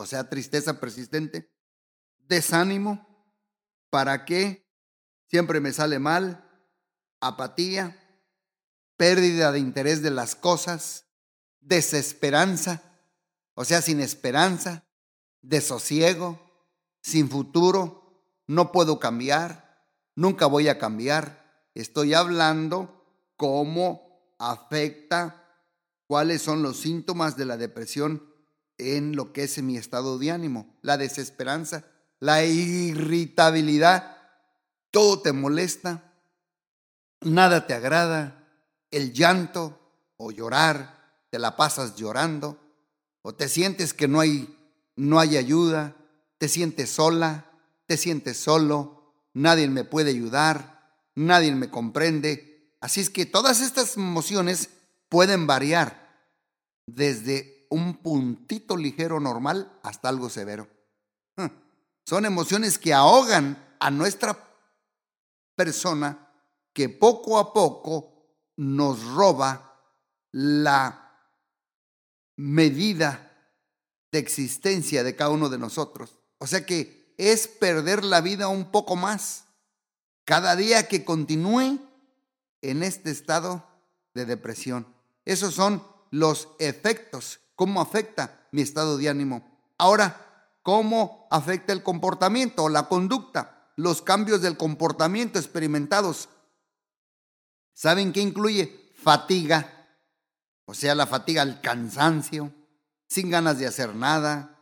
o 0.00 0.06
sea, 0.06 0.30
tristeza 0.30 0.80
persistente, 0.80 1.52
desánimo, 2.18 3.06
¿para 3.90 4.24
qué? 4.24 4.66
Siempre 5.28 5.60
me 5.60 5.72
sale 5.72 5.98
mal, 5.98 6.48
apatía, 7.20 7.96
pérdida 8.96 9.52
de 9.52 9.58
interés 9.58 10.02
de 10.02 10.10
las 10.10 10.34
cosas, 10.34 11.06
desesperanza, 11.60 12.82
o 13.54 13.64
sea, 13.64 13.82
sin 13.82 14.00
esperanza, 14.00 14.88
desosiego, 15.42 16.40
sin 17.02 17.28
futuro, 17.28 18.24
no 18.46 18.72
puedo 18.72 18.98
cambiar, 18.98 19.86
nunca 20.16 20.46
voy 20.46 20.68
a 20.68 20.78
cambiar. 20.78 21.68
Estoy 21.74 22.14
hablando 22.14 23.04
cómo 23.36 24.34
afecta, 24.38 25.46
cuáles 26.06 26.40
son 26.40 26.62
los 26.62 26.78
síntomas 26.78 27.36
de 27.36 27.44
la 27.44 27.58
depresión 27.58 28.29
en 28.80 29.16
lo 29.16 29.32
que 29.32 29.44
es 29.44 29.62
mi 29.62 29.76
estado 29.76 30.18
de 30.18 30.30
ánimo, 30.30 30.74
la 30.82 30.96
desesperanza, 30.96 31.84
la 32.18 32.44
irritabilidad, 32.44 34.16
todo 34.90 35.20
te 35.20 35.32
molesta, 35.32 36.14
nada 37.20 37.66
te 37.66 37.74
agrada, 37.74 38.48
el 38.90 39.12
llanto 39.12 39.78
o 40.16 40.30
llorar, 40.30 41.24
te 41.30 41.38
la 41.38 41.56
pasas 41.56 41.96
llorando, 41.96 42.58
o 43.22 43.34
te 43.34 43.48
sientes 43.48 43.94
que 43.94 44.08
no 44.08 44.20
hay, 44.20 44.56
no 44.96 45.20
hay 45.20 45.36
ayuda, 45.36 45.96
te 46.38 46.48
sientes 46.48 46.90
sola, 46.90 47.50
te 47.86 47.96
sientes 47.96 48.36
solo, 48.38 49.14
nadie 49.34 49.68
me 49.68 49.84
puede 49.84 50.10
ayudar, 50.10 50.80
nadie 51.14 51.54
me 51.54 51.70
comprende. 51.70 52.74
Así 52.80 53.00
es 53.00 53.10
que 53.10 53.26
todas 53.26 53.60
estas 53.60 53.96
emociones 53.96 54.70
pueden 55.08 55.46
variar 55.46 56.00
desde 56.86 57.59
un 57.70 57.98
puntito 57.98 58.76
ligero 58.76 59.18
normal 59.20 59.80
hasta 59.82 60.08
algo 60.08 60.28
severo. 60.28 60.68
Son 62.04 62.24
emociones 62.24 62.78
que 62.78 62.92
ahogan 62.92 63.76
a 63.78 63.90
nuestra 63.90 64.36
persona 65.54 66.28
que 66.72 66.88
poco 66.88 67.38
a 67.38 67.52
poco 67.52 68.10
nos 68.56 69.04
roba 69.14 69.80
la 70.32 71.10
medida 72.36 73.30
de 74.12 74.18
existencia 74.18 75.02
de 75.04 75.16
cada 75.16 75.30
uno 75.30 75.48
de 75.48 75.58
nosotros. 75.58 76.18
O 76.38 76.46
sea 76.46 76.66
que 76.66 77.14
es 77.16 77.46
perder 77.46 78.04
la 78.04 78.20
vida 78.20 78.48
un 78.48 78.70
poco 78.70 78.96
más 78.96 79.44
cada 80.24 80.56
día 80.56 80.88
que 80.88 81.04
continúe 81.04 81.78
en 82.62 82.82
este 82.82 83.10
estado 83.10 83.66
de 84.14 84.26
depresión. 84.26 84.86
Esos 85.24 85.54
son 85.54 85.84
los 86.10 86.48
efectos 86.58 87.40
cómo 87.60 87.82
afecta 87.82 88.48
mi 88.52 88.62
estado 88.62 88.96
de 88.96 89.10
ánimo. 89.10 89.46
Ahora, 89.76 90.56
¿cómo 90.62 91.28
afecta 91.30 91.74
el 91.74 91.82
comportamiento 91.82 92.64
o 92.64 92.68
la 92.70 92.88
conducta? 92.88 93.70
Los 93.76 94.00
cambios 94.00 94.40
del 94.40 94.56
comportamiento 94.56 95.38
experimentados. 95.38 96.30
¿Saben 97.74 98.14
qué 98.14 98.22
incluye? 98.22 98.90
Fatiga, 98.94 99.90
o 100.64 100.72
sea, 100.72 100.94
la 100.94 101.06
fatiga, 101.06 101.42
el 101.42 101.60
cansancio, 101.60 102.50
sin 103.06 103.28
ganas 103.28 103.58
de 103.58 103.66
hacer 103.66 103.94
nada. 103.94 104.58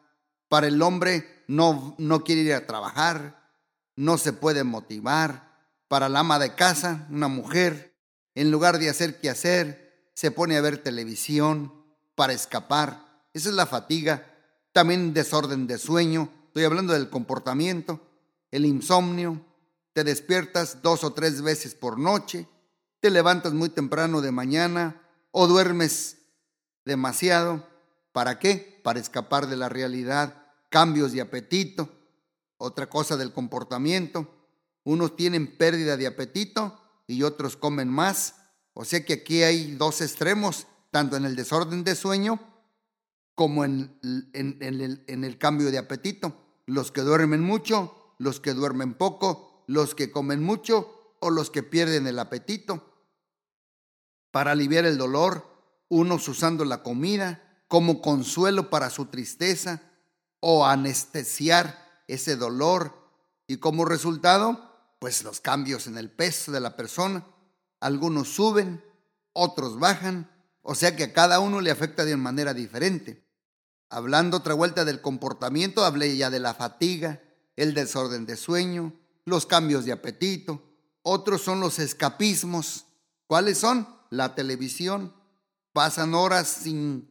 Para 0.48 0.66
el 0.66 0.82
hombre 0.82 1.44
no, 1.46 1.94
no 1.98 2.24
quiere 2.24 2.40
ir 2.40 2.54
a 2.54 2.66
trabajar, 2.66 3.52
no 3.94 4.18
se 4.18 4.32
puede 4.32 4.64
motivar. 4.64 5.56
Para 5.86 6.08
la 6.08 6.18
ama 6.18 6.40
de 6.40 6.56
casa, 6.56 7.06
una 7.10 7.28
mujer, 7.28 7.96
en 8.34 8.50
lugar 8.50 8.80
de 8.80 8.90
hacer 8.90 9.20
qué 9.20 9.30
hacer, 9.30 10.10
se 10.14 10.32
pone 10.32 10.56
a 10.56 10.60
ver 10.60 10.82
televisión, 10.82 11.77
para 12.18 12.32
escapar. 12.32 13.28
Esa 13.32 13.50
es 13.50 13.54
la 13.54 13.64
fatiga. 13.64 14.26
También 14.72 15.14
desorden 15.14 15.68
de 15.68 15.78
sueño. 15.78 16.28
Estoy 16.48 16.64
hablando 16.64 16.92
del 16.92 17.10
comportamiento. 17.10 18.00
El 18.50 18.66
insomnio. 18.66 19.40
Te 19.92 20.02
despiertas 20.02 20.82
dos 20.82 21.04
o 21.04 21.12
tres 21.12 21.42
veces 21.42 21.76
por 21.76 21.96
noche. 21.96 22.48
Te 22.98 23.10
levantas 23.10 23.52
muy 23.52 23.68
temprano 23.68 24.20
de 24.20 24.32
mañana 24.32 25.00
o 25.30 25.46
duermes 25.46 26.18
demasiado. 26.84 27.64
¿Para 28.10 28.40
qué? 28.40 28.80
Para 28.82 28.98
escapar 28.98 29.46
de 29.46 29.56
la 29.56 29.68
realidad. 29.68 30.42
Cambios 30.70 31.12
de 31.12 31.20
apetito. 31.20 31.88
Otra 32.56 32.90
cosa 32.90 33.16
del 33.16 33.32
comportamiento. 33.32 34.26
Unos 34.82 35.14
tienen 35.14 35.56
pérdida 35.56 35.96
de 35.96 36.08
apetito 36.08 36.80
y 37.06 37.22
otros 37.22 37.56
comen 37.56 37.88
más. 37.88 38.34
O 38.74 38.84
sea 38.84 39.04
que 39.04 39.12
aquí 39.12 39.44
hay 39.44 39.76
dos 39.76 40.00
extremos 40.00 40.66
tanto 40.90 41.16
en 41.16 41.24
el 41.24 41.36
desorden 41.36 41.84
de 41.84 41.94
sueño 41.94 42.40
como 43.34 43.64
en, 43.64 43.98
el, 44.02 45.04
en 45.06 45.24
el 45.24 45.38
cambio 45.38 45.70
de 45.70 45.78
apetito. 45.78 46.34
Los 46.66 46.92
que 46.92 47.02
duermen 47.02 47.40
mucho, 47.40 48.14
los 48.18 48.40
que 48.40 48.54
duermen 48.54 48.94
poco, 48.94 49.64
los 49.66 49.94
que 49.94 50.10
comen 50.10 50.42
mucho 50.42 51.16
o 51.20 51.30
los 51.30 51.50
que 51.50 51.62
pierden 51.62 52.06
el 52.06 52.18
apetito. 52.18 52.84
Para 54.30 54.52
aliviar 54.52 54.84
el 54.84 54.98
dolor, 54.98 55.46
unos 55.88 56.28
usando 56.28 56.64
la 56.64 56.82
comida 56.82 57.62
como 57.68 58.00
consuelo 58.00 58.70
para 58.70 58.90
su 58.90 59.06
tristeza 59.06 59.82
o 60.40 60.66
anestesiar 60.66 62.02
ese 62.06 62.36
dolor 62.36 62.94
y 63.46 63.58
como 63.58 63.84
resultado, 63.84 64.74
pues 64.98 65.22
los 65.24 65.40
cambios 65.40 65.86
en 65.86 65.98
el 65.98 66.10
peso 66.10 66.52
de 66.52 66.60
la 66.60 66.76
persona. 66.76 67.26
Algunos 67.80 68.28
suben, 68.28 68.84
otros 69.32 69.78
bajan, 69.78 70.30
o 70.62 70.74
sea 70.74 70.96
que 70.96 71.04
a 71.04 71.12
cada 71.12 71.40
uno 71.40 71.60
le 71.60 71.70
afecta 71.70 72.04
de 72.04 72.16
manera 72.16 72.54
diferente. 72.54 73.24
Hablando 73.90 74.38
otra 74.38 74.54
vuelta 74.54 74.84
del 74.84 75.00
comportamiento, 75.00 75.84
hablé 75.84 76.16
ya 76.16 76.30
de 76.30 76.40
la 76.40 76.54
fatiga, 76.54 77.22
el 77.56 77.74
desorden 77.74 78.26
de 78.26 78.36
sueño, 78.36 78.92
los 79.24 79.46
cambios 79.46 79.84
de 79.84 79.92
apetito. 79.92 80.62
Otros 81.02 81.42
son 81.42 81.60
los 81.60 81.78
escapismos. 81.78 82.86
¿Cuáles 83.26 83.58
son? 83.58 83.88
La 84.10 84.34
televisión. 84.34 85.14
Pasan 85.72 86.14
horas 86.14 86.48
sin, 86.48 87.08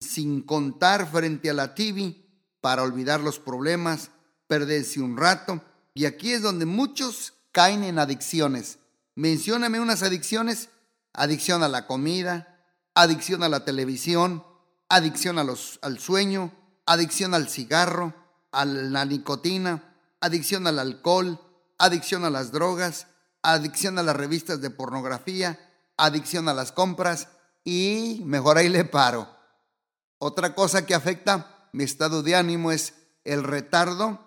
sin 0.00 0.42
contar 0.42 1.10
frente 1.10 1.50
a 1.50 1.54
la 1.54 1.74
TV 1.74 2.24
para 2.60 2.82
olvidar 2.82 3.20
los 3.20 3.38
problemas, 3.38 4.10
perderse 4.46 5.00
un 5.00 5.16
rato. 5.16 5.62
Y 5.92 6.06
aquí 6.06 6.32
es 6.32 6.42
donde 6.42 6.66
muchos 6.66 7.34
caen 7.52 7.84
en 7.84 7.98
adicciones. 7.98 8.78
Mencióname 9.14 9.80
unas 9.80 10.02
adicciones. 10.02 10.70
Adicción 11.12 11.62
a 11.62 11.68
la 11.68 11.86
comida, 11.86 12.55
adicción 12.96 13.42
a 13.42 13.50
la 13.50 13.64
televisión, 13.64 14.42
adicción 14.88 15.38
al 15.38 15.98
sueño, 15.98 16.50
adicción 16.86 17.34
al 17.34 17.48
cigarro, 17.48 18.14
a 18.52 18.64
la 18.64 19.04
nicotina, 19.04 19.94
adicción 20.20 20.66
al 20.66 20.78
alcohol, 20.78 21.38
adicción 21.76 22.24
a 22.24 22.30
las 22.30 22.52
drogas, 22.52 23.08
adicción 23.42 23.98
a 23.98 24.02
las 24.02 24.16
revistas 24.16 24.62
de 24.62 24.70
pornografía, 24.70 25.60
adicción 25.98 26.48
a 26.48 26.54
las 26.54 26.72
compras 26.72 27.28
y 27.64 28.22
mejor 28.24 28.56
ahí 28.56 28.70
le 28.70 28.86
paro. 28.86 29.28
Otra 30.18 30.54
cosa 30.54 30.86
que 30.86 30.94
afecta 30.94 31.68
mi 31.72 31.84
estado 31.84 32.22
de 32.22 32.34
ánimo 32.34 32.72
es 32.72 32.94
el 33.24 33.44
retardo, 33.44 34.20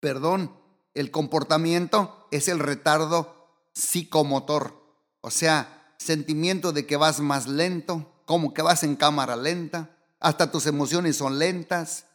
perdón, 0.00 0.52
el 0.94 1.12
comportamiento 1.12 2.26
es 2.32 2.48
el 2.48 2.58
retardo 2.58 3.52
psicomotor, 3.72 4.82
o 5.20 5.30
sea, 5.30 5.77
sentimiento 5.98 6.72
de 6.72 6.86
que 6.86 6.96
vas 6.96 7.20
más 7.20 7.46
lento, 7.46 8.22
como 8.24 8.54
que 8.54 8.62
vas 8.62 8.82
en 8.82 8.96
cámara 8.96 9.36
lenta, 9.36 9.96
hasta 10.20 10.50
tus 10.50 10.66
emociones 10.66 11.16
son 11.16 11.38
lentas, 11.38 12.06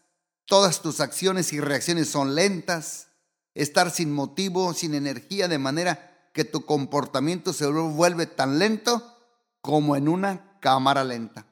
todas 0.46 0.82
tus 0.82 1.00
acciones 1.00 1.54
y 1.54 1.60
reacciones 1.60 2.10
son 2.10 2.36
lentas, 2.36 3.08
estar 3.54 3.92
sin 3.92 4.12
motivo, 4.12 4.74
sin 4.74 4.94
energía, 4.94 5.48
de 5.48 5.58
manera 5.58 6.30
que 6.34 6.46
tu 6.46 6.66
comportamiento 6.66 7.54
se 7.54 7.68
vuelve 7.68 8.25
tan 8.25 8.60
lento 8.60 9.04
como 9.62 9.96
en 9.96 10.08
una 10.08 10.60
cámara 10.60 11.04
lenta. 11.04 11.46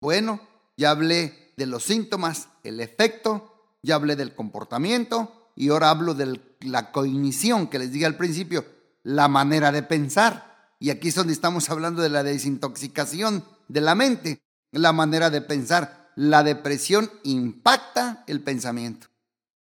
Bueno, 0.00 0.40
ya 0.76 0.90
hablé 0.90 1.52
de 1.56 1.66
los 1.66 1.84
síntomas, 1.84 2.48
el 2.62 2.80
efecto, 2.80 3.74
ya 3.82 3.96
hablé 3.96 4.16
del 4.16 4.34
comportamiento 4.34 5.50
y 5.56 5.70
ahora 5.70 5.90
hablo 5.90 6.14
de 6.14 6.40
la 6.60 6.92
cognición 6.92 7.66
que 7.66 7.78
les 7.78 7.90
dije 7.90 8.06
al 8.06 8.16
principio, 8.16 8.64
la 9.02 9.28
manera 9.28 9.72
de 9.72 9.82
pensar. 9.82 10.57
Y 10.78 10.90
aquí 10.90 11.08
es 11.08 11.14
donde 11.14 11.32
estamos 11.32 11.70
hablando 11.70 12.02
de 12.02 12.08
la 12.08 12.22
desintoxicación 12.22 13.44
de 13.68 13.80
la 13.80 13.94
mente, 13.94 14.40
la 14.72 14.92
manera 14.92 15.30
de 15.30 15.40
pensar. 15.40 16.10
La 16.14 16.42
depresión 16.42 17.10
impacta 17.22 18.24
el 18.26 18.42
pensamiento. 18.42 19.08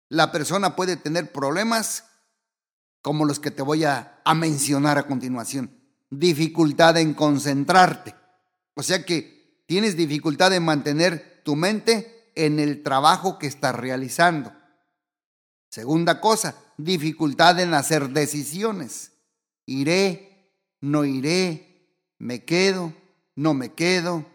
La 0.09 0.33
persona 0.33 0.77
puede 0.77 0.97
tener 0.97 1.33
problemas 1.33 2.05
como 3.03 3.25
los 3.25 3.41
que 3.41 3.51
te 3.51 3.63
voy 3.63 3.85
a, 3.85 4.21
mencionar 4.35 4.97
a 4.97 5.07
continuación. 5.07 5.71
Dificultad 6.11 6.97
en 6.99 7.15
concentrarte. 7.15 8.15
O 8.75 8.83
sea 8.83 9.05
que 9.05 9.65
tienes 9.67 9.97
dificultad 9.97 10.53
en 10.55 10.65
mantener 10.65 11.43
tu 11.45 11.57
mente 11.57 12.31
en 12.35 12.61
el 12.61 12.83
trabajo 12.83 13.39
que 13.39 13.47
estás 13.47 13.75
realizando. 13.75 14.53
Segunda 15.69 16.21
cosa, 16.21 16.55
dificultad 16.77 17.59
en 17.61 17.75
hacer 17.75 18.11
decisiones. 18.11 19.13
Iré, 19.67 20.32
no 20.83 21.07
iré, 21.07 21.89
me 22.19 22.45
quedo, 22.45 22.93
no 23.35 23.55
me 23.55 23.73
quedo, 23.73 24.27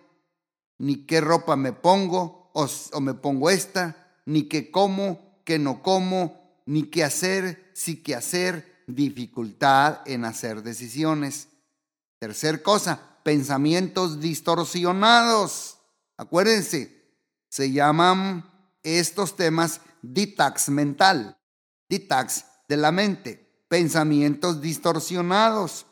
ni 0.80 1.06
qué 1.06 1.22
ropa 1.22 1.56
me 1.56 1.74
pongo 1.74 2.52
o, 2.54 3.02
me 3.02 3.14
pongo 3.14 3.50
esta, 3.50 4.16
ni 4.26 4.44
qué 4.44 4.72
como, 4.72 5.42
qué 5.46 5.60
no 5.60 5.84
como, 5.84 6.62
ni 6.66 6.84
qué 6.84 7.04
hacer, 7.04 7.72
sí 7.74 8.02
qué 8.02 8.16
hacer, 8.16 8.84
dificultad 8.88 10.02
en 10.06 10.26
hacer 10.26 10.64
decisiones. 10.64 11.50
Tercer 12.20 12.64
cosa, 12.64 13.20
pensamientos 13.24 14.20
distorsionados. 14.20 15.78
Acuérdense, 16.18 17.14
se 17.50 17.72
llaman 17.72 18.50
estos 18.84 19.36
temas 19.36 19.82
detox 20.02 20.70
mental, 20.70 21.38
detox 21.90 22.46
de 22.68 22.78
la 22.78 22.92
mente, 22.92 23.64
pensamientos 23.68 24.62
distorsionados. 24.62 25.87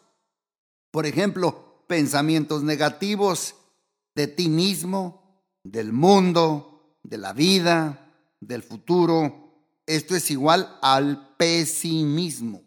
Por 0.95 1.05
ejemplo, 1.05 1.83
pensamientos 1.87 2.63
negativos 2.63 3.55
de 4.15 4.27
ti 4.27 4.47
mismo, 4.47 5.43
del 5.61 5.91
mundo, 5.91 6.95
de 7.03 7.17
la 7.17 7.33
vida, 7.33 8.13
del 8.39 8.63
futuro. 8.63 9.73
Esto 9.85 10.15
es 10.15 10.31
igual 10.31 10.79
al 10.81 11.35
pesimismo. 11.35 12.61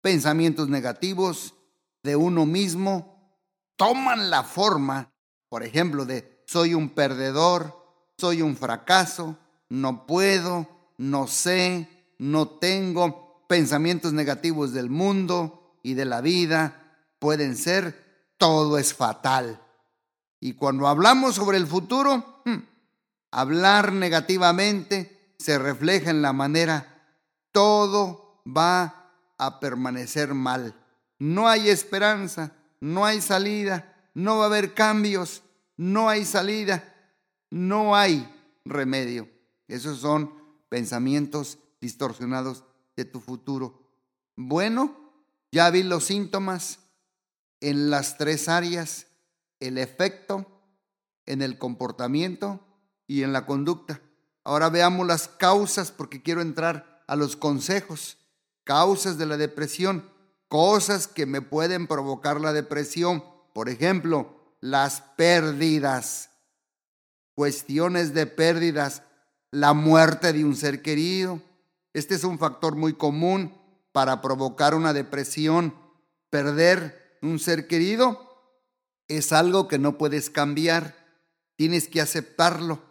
Pensamientos 0.00 0.68
negativos 0.68 1.54
de 2.02 2.16
uno 2.16 2.44
mismo 2.44 3.38
toman 3.76 4.30
la 4.30 4.42
forma, 4.42 5.12
por 5.48 5.62
ejemplo, 5.62 6.06
de 6.06 6.42
soy 6.48 6.74
un 6.74 6.88
perdedor, 6.88 7.72
soy 8.18 8.42
un 8.42 8.56
fracaso, 8.56 9.38
no 9.68 10.08
puedo, 10.08 10.66
no 10.98 11.28
sé, 11.28 11.88
no 12.18 12.48
tengo. 12.48 13.46
Pensamientos 13.46 14.12
negativos 14.12 14.72
del 14.72 14.90
mundo 14.90 15.78
y 15.84 15.94
de 15.94 16.04
la 16.04 16.20
vida 16.20 16.80
pueden 17.24 17.56
ser 17.56 18.34
todo 18.36 18.76
es 18.76 18.92
fatal. 18.92 19.58
Y 20.40 20.52
cuando 20.52 20.86
hablamos 20.86 21.36
sobre 21.36 21.56
el 21.56 21.66
futuro, 21.66 22.42
hmm, 22.44 22.58
hablar 23.30 23.94
negativamente 23.94 25.32
se 25.38 25.58
refleja 25.58 26.10
en 26.10 26.20
la 26.20 26.34
manera, 26.34 27.16
todo 27.50 28.42
va 28.46 29.10
a 29.38 29.58
permanecer 29.58 30.34
mal. 30.34 30.74
No 31.18 31.48
hay 31.48 31.70
esperanza, 31.70 32.52
no 32.78 33.06
hay 33.06 33.22
salida, 33.22 34.10
no 34.12 34.36
va 34.36 34.44
a 34.44 34.48
haber 34.48 34.74
cambios, 34.74 35.40
no 35.78 36.10
hay 36.10 36.26
salida, 36.26 36.84
no 37.48 37.96
hay 37.96 38.30
remedio. 38.66 39.30
Esos 39.66 40.00
son 40.00 40.30
pensamientos 40.68 41.56
distorsionados 41.80 42.64
de 42.96 43.06
tu 43.06 43.18
futuro. 43.20 43.80
Bueno, 44.36 44.94
ya 45.50 45.70
vi 45.70 45.84
los 45.84 46.04
síntomas 46.04 46.80
en 47.64 47.88
las 47.88 48.18
tres 48.18 48.46
áreas, 48.50 49.06
el 49.58 49.78
efecto, 49.78 50.46
en 51.24 51.40
el 51.40 51.56
comportamiento 51.56 52.60
y 53.06 53.22
en 53.22 53.32
la 53.32 53.46
conducta. 53.46 54.02
Ahora 54.44 54.68
veamos 54.68 55.06
las 55.06 55.28
causas 55.28 55.90
porque 55.90 56.22
quiero 56.22 56.42
entrar 56.42 57.02
a 57.06 57.16
los 57.16 57.36
consejos. 57.36 58.18
Causas 58.64 59.16
de 59.16 59.24
la 59.24 59.38
depresión, 59.38 60.10
cosas 60.48 61.06
que 61.08 61.24
me 61.24 61.40
pueden 61.40 61.86
provocar 61.86 62.38
la 62.38 62.52
depresión. 62.52 63.24
Por 63.54 63.70
ejemplo, 63.70 64.56
las 64.60 65.00
pérdidas, 65.16 66.28
cuestiones 67.34 68.12
de 68.12 68.26
pérdidas, 68.26 69.04
la 69.50 69.72
muerte 69.72 70.34
de 70.34 70.44
un 70.44 70.54
ser 70.54 70.82
querido. 70.82 71.40
Este 71.94 72.14
es 72.14 72.24
un 72.24 72.38
factor 72.38 72.76
muy 72.76 72.92
común 72.92 73.56
para 73.92 74.20
provocar 74.20 74.74
una 74.74 74.92
depresión, 74.92 75.74
perder 76.28 77.03
un 77.26 77.38
ser 77.38 77.66
querido 77.66 78.24
es 79.08 79.32
algo 79.32 79.68
que 79.68 79.78
no 79.78 79.98
puedes 79.98 80.30
cambiar, 80.30 80.96
tienes 81.56 81.88
que 81.88 82.00
aceptarlo. 82.00 82.82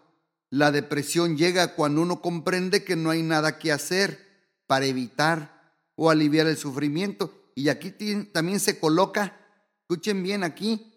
La 0.50 0.72
depresión 0.72 1.38
llega 1.38 1.76
cuando 1.76 2.02
uno 2.02 2.22
comprende 2.22 2.84
que 2.84 2.96
no 2.96 3.10
hay 3.10 3.24
nada 3.24 3.58
que 3.58 3.72
hacer 3.72 4.20
para 4.68 4.86
evitar 4.86 5.74
o 5.96 6.10
aliviar 6.10 6.48
el 6.48 6.58
sufrimiento. 6.58 7.34
Y 7.56 7.70
aquí 7.70 7.92
también 8.32 8.60
se 8.60 8.80
coloca, 8.80 9.38
escuchen 9.82 10.22
bien 10.24 10.44
aquí, 10.44 10.94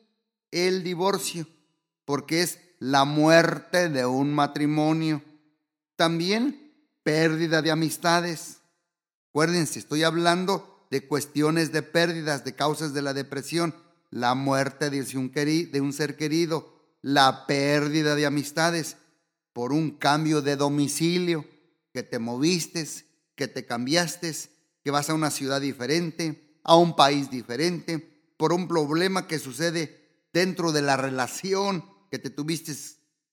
el 0.51 0.83
divorcio, 0.83 1.47
porque 2.05 2.43
es 2.43 2.59
la 2.79 3.05
muerte 3.05 3.89
de 3.89 4.05
un 4.07 4.35
matrimonio. 4.35 5.23
También 5.97 6.91
pérdida 7.03 7.63
de 7.63 7.71
amistades. 7.71 8.59
Acuérdense, 9.31 9.79
estoy 9.79 10.03
hablando 10.03 10.76
de 10.91 11.07
cuestiones 11.07 11.73
de 11.73 11.83
pérdidas, 11.83 12.45
de 12.45 12.55
causas 12.55 12.95
de 12.95 13.03
la 13.03 13.15
depresión, 13.15 13.75
la 14.11 14.35
muerte 14.35 14.91
de 14.91 15.81
un, 15.81 15.93
ser 15.93 16.17
querido, 16.17 16.75
la 17.03 17.47
pérdida 17.47 18.15
de 18.15 18.27
amistades 18.27 18.97
por 19.53 19.73
un 19.73 19.93
cambio 19.93 20.43
de 20.43 20.57
domicilio, 20.57 21.45
que 21.93 22.03
te 22.03 22.19
moviste, 22.19 22.87
que 23.35 23.49
te 23.49 23.67
cambiaste, 23.67 24.35
que 24.85 24.91
vas 24.91 25.11
a 25.11 25.15
una 25.15 25.31
ciudad 25.31 25.61
diferente, 25.61 26.59
a 26.63 26.77
un 26.77 26.95
país 26.95 27.31
diferente, 27.31 27.99
por 28.37 28.53
un 28.53 28.69
problema 28.69 29.27
que 29.27 29.39
sucede 29.39 30.27
dentro 30.33 30.73
de 30.73 30.83
la 30.83 30.97
relación 30.97 31.85
que 32.11 32.19
te 32.19 32.31
tuviste 32.31 32.75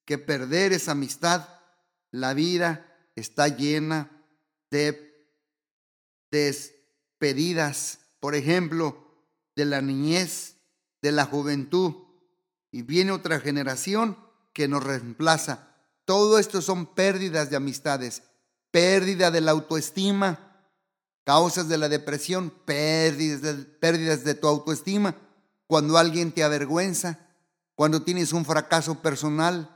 que 0.05 0.17
perder 0.17 0.73
esa 0.73 0.91
amistad. 0.91 1.47
La 2.11 2.33
vida 2.33 2.85
está 3.15 3.47
llena 3.47 4.09
de, 4.71 5.27
de 6.31 6.49
pedidas, 7.23 7.99
por 8.19 8.35
ejemplo, 8.35 8.97
de 9.55 9.63
la 9.63 9.81
niñez, 9.81 10.57
de 11.01 11.13
la 11.13 11.23
juventud, 11.23 11.93
y 12.69 12.81
viene 12.81 13.13
otra 13.13 13.39
generación 13.39 14.17
que 14.51 14.67
nos 14.67 14.83
reemplaza. 14.83 15.69
Todo 16.03 16.37
esto 16.37 16.61
son 16.61 16.85
pérdidas 16.85 17.49
de 17.49 17.55
amistades, 17.55 18.23
pérdida 18.71 19.31
de 19.31 19.39
la 19.39 19.51
autoestima, 19.51 20.67
causas 21.23 21.69
de 21.69 21.77
la 21.77 21.87
depresión, 21.87 22.51
pérdidas 22.65 23.41
de, 23.41 23.53
pérdidas 23.53 24.25
de 24.25 24.35
tu 24.35 24.49
autoestima, 24.49 25.15
cuando 25.65 25.97
alguien 25.97 26.33
te 26.33 26.43
avergüenza, 26.43 27.19
cuando 27.73 28.01
tienes 28.01 28.33
un 28.33 28.43
fracaso 28.43 29.01
personal, 29.01 29.73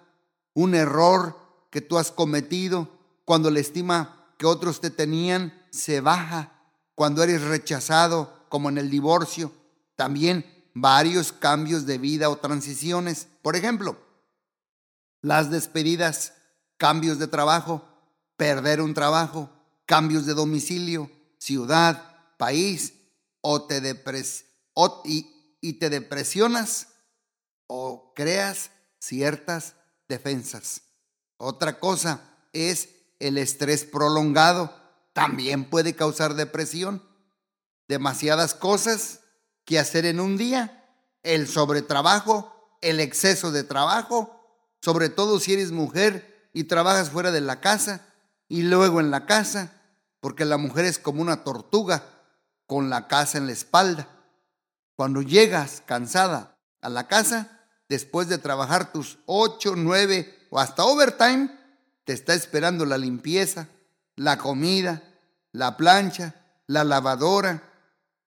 un 0.53 0.75
error 0.75 1.37
que 1.71 1.79
tú 1.79 1.97
has 1.97 2.11
cometido, 2.11 2.89
cuando 3.23 3.49
la 3.51 3.61
estima 3.61 4.33
que 4.37 4.45
otros 4.45 4.81
te 4.81 4.89
tenían 4.89 5.65
se 5.69 6.01
baja, 6.01 6.56
cuando 6.97 7.21
eres 7.21 7.43
rechazado, 7.43 8.43
como 8.49 8.69
en 8.69 8.79
el 8.79 8.89
divorcio, 8.89 9.51
también 9.95 10.43
varios 10.73 11.31
cambios 11.31 11.85
de 11.85 11.99
vida 11.99 12.27
o 12.27 12.39
transiciones. 12.39 13.27
Por 13.43 13.55
ejemplo, 13.55 13.99
las 15.21 15.51
despedidas, 15.51 16.33
cambios 16.77 17.19
de 17.19 17.27
trabajo, 17.27 17.87
perder 18.35 18.81
un 18.81 18.95
trabajo, 18.95 19.51
cambios 19.85 20.25
de 20.25 20.33
domicilio, 20.33 21.11
ciudad, 21.37 22.17
país, 22.39 22.95
o 23.41 23.67
te, 23.67 23.79
depres 23.79 24.45
y, 25.05 25.55
y 25.61 25.73
te 25.73 25.91
depresionas 25.91 26.87
o 27.67 28.11
creas 28.15 28.71
ciertas 28.97 29.75
defensas. 30.09 30.81
Otra 31.37 31.77
cosa 31.79 32.21
es 32.53 32.89
el 33.19 33.37
estrés 33.37 33.83
prolongado. 33.83 34.86
También 35.17 35.65
puede 35.67 35.95
causar 35.95 36.35
depresión. 36.35 37.01
Demasiadas 37.87 38.53
cosas 38.53 39.21
que 39.65 39.79
hacer 39.79 40.05
en 40.05 40.19
un 40.19 40.37
día. 40.37 40.93
El 41.23 41.47
sobretrabajo, 41.47 42.77
el 42.81 42.99
exceso 42.99 43.51
de 43.51 43.63
trabajo, 43.63 44.69
sobre 44.79 45.09
todo 45.09 45.39
si 45.39 45.53
eres 45.53 45.71
mujer 45.71 46.51
y 46.53 46.65
trabajas 46.65 47.09
fuera 47.09 47.31
de 47.31 47.41
la 47.41 47.61
casa 47.61 48.05
y 48.47 48.61
luego 48.61 48.99
en 48.99 49.09
la 49.09 49.25
casa, 49.25 49.81
porque 50.19 50.45
la 50.45 50.57
mujer 50.57 50.85
es 50.85 50.99
como 50.99 51.23
una 51.23 51.43
tortuga 51.43 52.03
con 52.67 52.91
la 52.91 53.07
casa 53.07 53.39
en 53.39 53.47
la 53.47 53.53
espalda. 53.53 54.07
Cuando 54.95 55.23
llegas 55.23 55.81
cansada 55.83 56.59
a 56.79 56.89
la 56.89 57.07
casa, 57.07 57.65
después 57.89 58.27
de 58.27 58.37
trabajar 58.37 58.91
tus 58.93 59.17
ocho, 59.25 59.73
nueve 59.75 60.47
o 60.51 60.59
hasta 60.59 60.85
overtime, 60.85 61.49
te 62.03 62.13
está 62.13 62.35
esperando 62.35 62.85
la 62.85 62.99
limpieza, 62.99 63.67
la 64.15 64.37
comida, 64.37 65.06
la 65.51 65.77
plancha, 65.77 66.35
la 66.67 66.83
lavadora, 66.83 67.63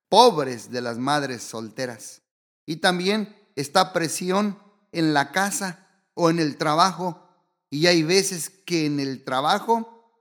pobres 0.09 0.71
de 0.71 0.81
las 0.81 0.99
madres 0.99 1.43
solteras. 1.43 2.23
Y 2.67 2.77
también 2.77 3.37
está 3.57 3.93
presión 3.93 4.59
en 4.93 5.15
la 5.15 5.33
casa 5.33 5.87
o 6.15 6.31
en 6.31 6.39
el 6.39 6.57
trabajo. 6.57 7.29
Y 7.71 7.87
hay 7.87 8.03
veces 8.03 8.51
que 8.51 8.87
en 8.87 9.01
el 9.01 9.25
trabajo 9.25 10.13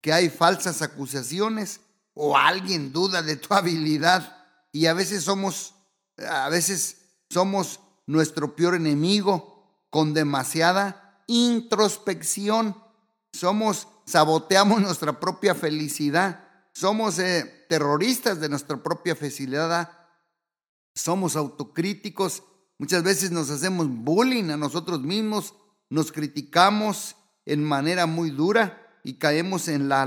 que 0.00 0.12
hay 0.12 0.28
falsas 0.28 0.82
acusaciones 0.82 1.80
o 2.14 2.36
alguien 2.36 2.92
duda 2.92 3.22
de 3.22 3.36
tu 3.36 3.54
habilidad 3.54 4.36
y 4.72 4.86
a 4.86 4.94
veces 4.94 5.24
somos 5.24 5.74
a 6.18 6.48
veces 6.48 6.98
somos 7.28 7.80
nuestro 8.06 8.56
peor 8.56 8.74
enemigo 8.74 9.84
con 9.90 10.14
demasiada 10.14 11.22
introspección. 11.26 12.76
Somos 13.32 13.88
saboteamos 14.06 14.80
nuestra 14.80 15.18
propia 15.18 15.54
felicidad. 15.54 16.45
Somos 16.78 17.18
eh, 17.20 17.64
terroristas 17.70 18.38
de 18.38 18.50
nuestra 18.50 18.82
propia 18.82 19.16
felicidad. 19.16 19.90
Somos 20.94 21.34
autocríticos. 21.34 22.42
Muchas 22.76 23.02
veces 23.02 23.30
nos 23.30 23.48
hacemos 23.48 23.88
bullying 23.88 24.50
a 24.50 24.58
nosotros 24.58 25.00
mismos, 25.00 25.54
nos 25.88 26.12
criticamos 26.12 27.16
en 27.46 27.64
manera 27.64 28.04
muy 28.04 28.28
dura 28.28 29.00
y 29.04 29.14
caemos 29.14 29.68
en 29.68 29.88
la 29.88 30.04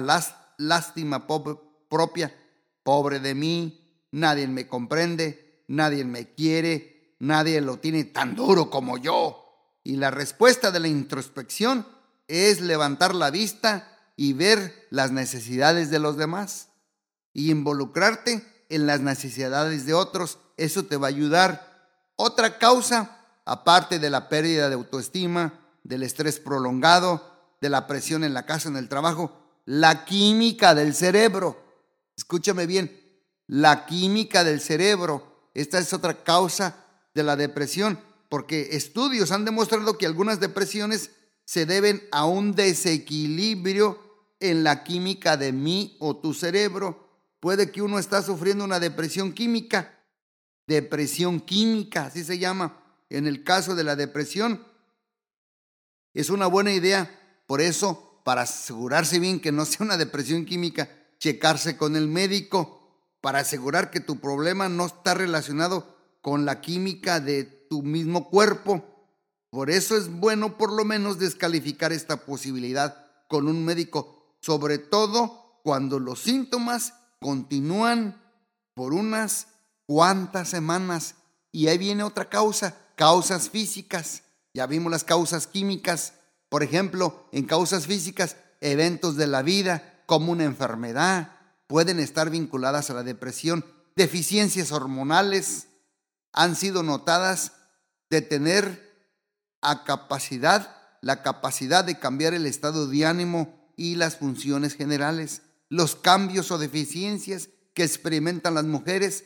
lástima 0.60 1.25
propia. 1.25 2.36
Pobre 2.84 3.19
de 3.19 3.34
mí, 3.34 4.05
nadie 4.12 4.47
me 4.47 4.67
comprende, 4.67 5.63
nadie 5.67 6.05
me 6.05 6.36
quiere, 6.36 7.15
nadie 7.17 7.62
lo 7.62 7.79
tiene 7.79 8.03
tan 8.03 8.36
duro 8.36 8.69
como 8.69 8.99
yo. 8.99 9.73
Y 9.84 9.95
la 9.95 10.12
respuesta 10.12 10.69
de 10.69 10.82
la 10.82 10.88
introspección 10.88 11.88
es 12.27 12.62
levantar 12.62 13.15
la 13.15 13.32
vista 13.32 13.98
y 14.21 14.34
ver 14.34 14.86
las 14.89 15.13
necesidades 15.13 15.89
de 15.91 15.99
los 15.99 16.17
demás 16.17 16.67
y 17.32 17.51
involucrarte 17.51 18.45
en 18.67 18.86
las 18.86 18.99
necesidades 18.99 19.86
de 19.86 19.93
otros. 19.93 20.39
Eso 20.58 20.84
te 20.84 20.97
va 20.97 21.08
a 21.08 21.10
ayudar. 21.10 21.88
Otra 22.17 22.58
causa, 22.58 23.17
aparte 23.45 23.97
de 23.97 24.10
la 24.10 24.27
pérdida 24.27 24.67
de 24.67 24.75
autoestima, 24.75 25.58
del 25.86 26.03
estrés 26.03 26.38
prolongado, 26.38 27.32
de 27.62 27.69
la 27.69 27.88
presión 27.88 28.25
en 28.25 28.34
la 28.34 28.45
casa, 28.45 28.67
en 28.67 28.75
el 28.75 28.89
trabajo, 28.89 29.39
la 29.63 30.03
química 30.03 30.75
del 30.75 30.93
cerebro. 30.93 31.58
Escúchame 32.17 32.65
bien, 32.65 32.91
la 33.47 33.86
química 33.86 34.43
del 34.43 34.60
cerebro. 34.60 35.49
Esta 35.53 35.79
es 35.79 35.93
otra 35.93 36.25
causa 36.25 36.75
de 37.13 37.23
la 37.23 37.38
depresión, 37.38 37.97
porque 38.27 38.71
estudios 38.73 39.32
han 39.32 39.45
demostrado 39.45 39.97
que 39.97 40.05
algunas 40.05 40.41
depresiones 40.41 41.12
se 41.45 41.65
deben 41.65 42.05
a 42.12 42.25
un 42.25 42.53
desequilibrio 42.53 44.08
en 44.39 44.63
la 44.63 44.84
química 44.84 45.38
de 45.38 45.52
mí 45.52 45.97
o 45.99 46.17
tu 46.17 46.34
cerebro. 46.34 47.08
Puede 47.39 47.71
que 47.71 47.82
uno 47.82 47.99
está 47.99 48.21
sufriendo 48.21 48.63
una 48.63 48.80
depresión 48.80 49.34
química. 49.34 49.99
Depresión 50.67 51.39
química, 51.39 52.06
así 52.06 52.23
se 52.23 52.38
llama. 52.38 52.84
En 53.10 53.28
el 53.28 53.43
caso 53.43 53.75
de 53.75 53.84
la 53.84 53.95
depresión, 53.95 54.63
es 56.13 56.30
una 56.30 56.47
buena 56.47 56.71
idea 56.71 57.15
por 57.49 57.62
eso, 57.62 58.21
para 58.23 58.43
asegurarse 58.43 59.17
bien 59.17 59.39
que 59.39 59.52
no 59.52 59.65
sea 59.65 59.84
una 59.84 59.97
depresión 59.97 60.45
química, 60.45 60.88
checarse 61.17 61.78
con 61.78 61.95
el 61.95 62.08
médico 62.08 62.80
para 63.21 63.39
asegurar 63.39 63.89
que 63.89 63.99
tu 63.99 64.19
problema 64.19 64.69
no 64.69 64.86
está 64.86 65.15
relacionado 65.15 65.97
con 66.21 66.45
la 66.45 66.62
química 66.62 67.19
de 67.19 67.43
tu 67.43 67.82
mismo 67.82 68.30
cuerpo. 68.30 68.86
Por 69.49 69.71
eso 69.71 69.97
es 69.97 70.10
bueno 70.10 70.60
por 70.60 70.71
lo 70.71 70.86
menos 70.86 71.17
descalificar 71.17 71.91
esta 71.91 72.17
posibilidad 72.17 73.08
con 73.28 73.47
un 73.47 73.65
médico, 73.65 74.18
sobre 74.41 74.78
todo 74.78 75.60
cuando 75.63 75.99
los 75.99 76.21
síntomas 76.21 76.93
continúan 77.19 78.21
por 78.73 78.93
unas 78.93 79.47
cuantas 79.86 80.49
semanas. 80.49 81.15
Y 81.52 81.67
ahí 81.67 81.78
viene 81.78 82.04
otra 82.04 82.30
causa, 82.30 82.75
causas 82.95 83.49
físicas. 83.49 84.23
Ya 84.54 84.65
vimos 84.67 84.91
las 84.91 85.04
causas 85.04 85.47
químicas, 85.47 86.13
por 86.49 86.63
ejemplo, 86.63 87.28
en 87.32 87.45
causas 87.45 87.88
físicas, 87.88 88.36
eventos 88.62 89.15
de 89.15 89.28
la 89.28 89.41
vida, 89.41 90.04
como 90.06 90.32
una 90.32 90.43
enfermedad, 90.43 91.38
pueden 91.67 91.99
estar 91.99 92.32
vinculadas 92.32 92.89
a 92.89 92.95
la 92.95 93.04
depresión. 93.04 93.63
Deficiencias 93.95 94.71
hormonales 94.71 95.67
han 96.34 96.56
sido 96.56 96.82
notadas 96.82 97.54
de 98.10 98.21
tener 98.21 98.89
a 99.62 99.84
capacidad, 99.84 100.75
la 101.02 101.21
capacidad 101.21 101.84
de 101.84 101.99
cambiar 101.99 102.34
el 102.34 102.47
estado 102.47 102.88
de 102.88 103.06
ánimo 103.06 103.58
y 103.79 103.95
las 103.95 104.17
funciones 104.17 104.75
generales. 104.75 105.41
Los 105.69 105.95
cambios 105.95 106.51
o 106.51 106.57
deficiencias 106.57 107.47
que 107.73 107.85
experimentan 107.85 108.55
las 108.55 108.65
mujeres, 108.65 109.23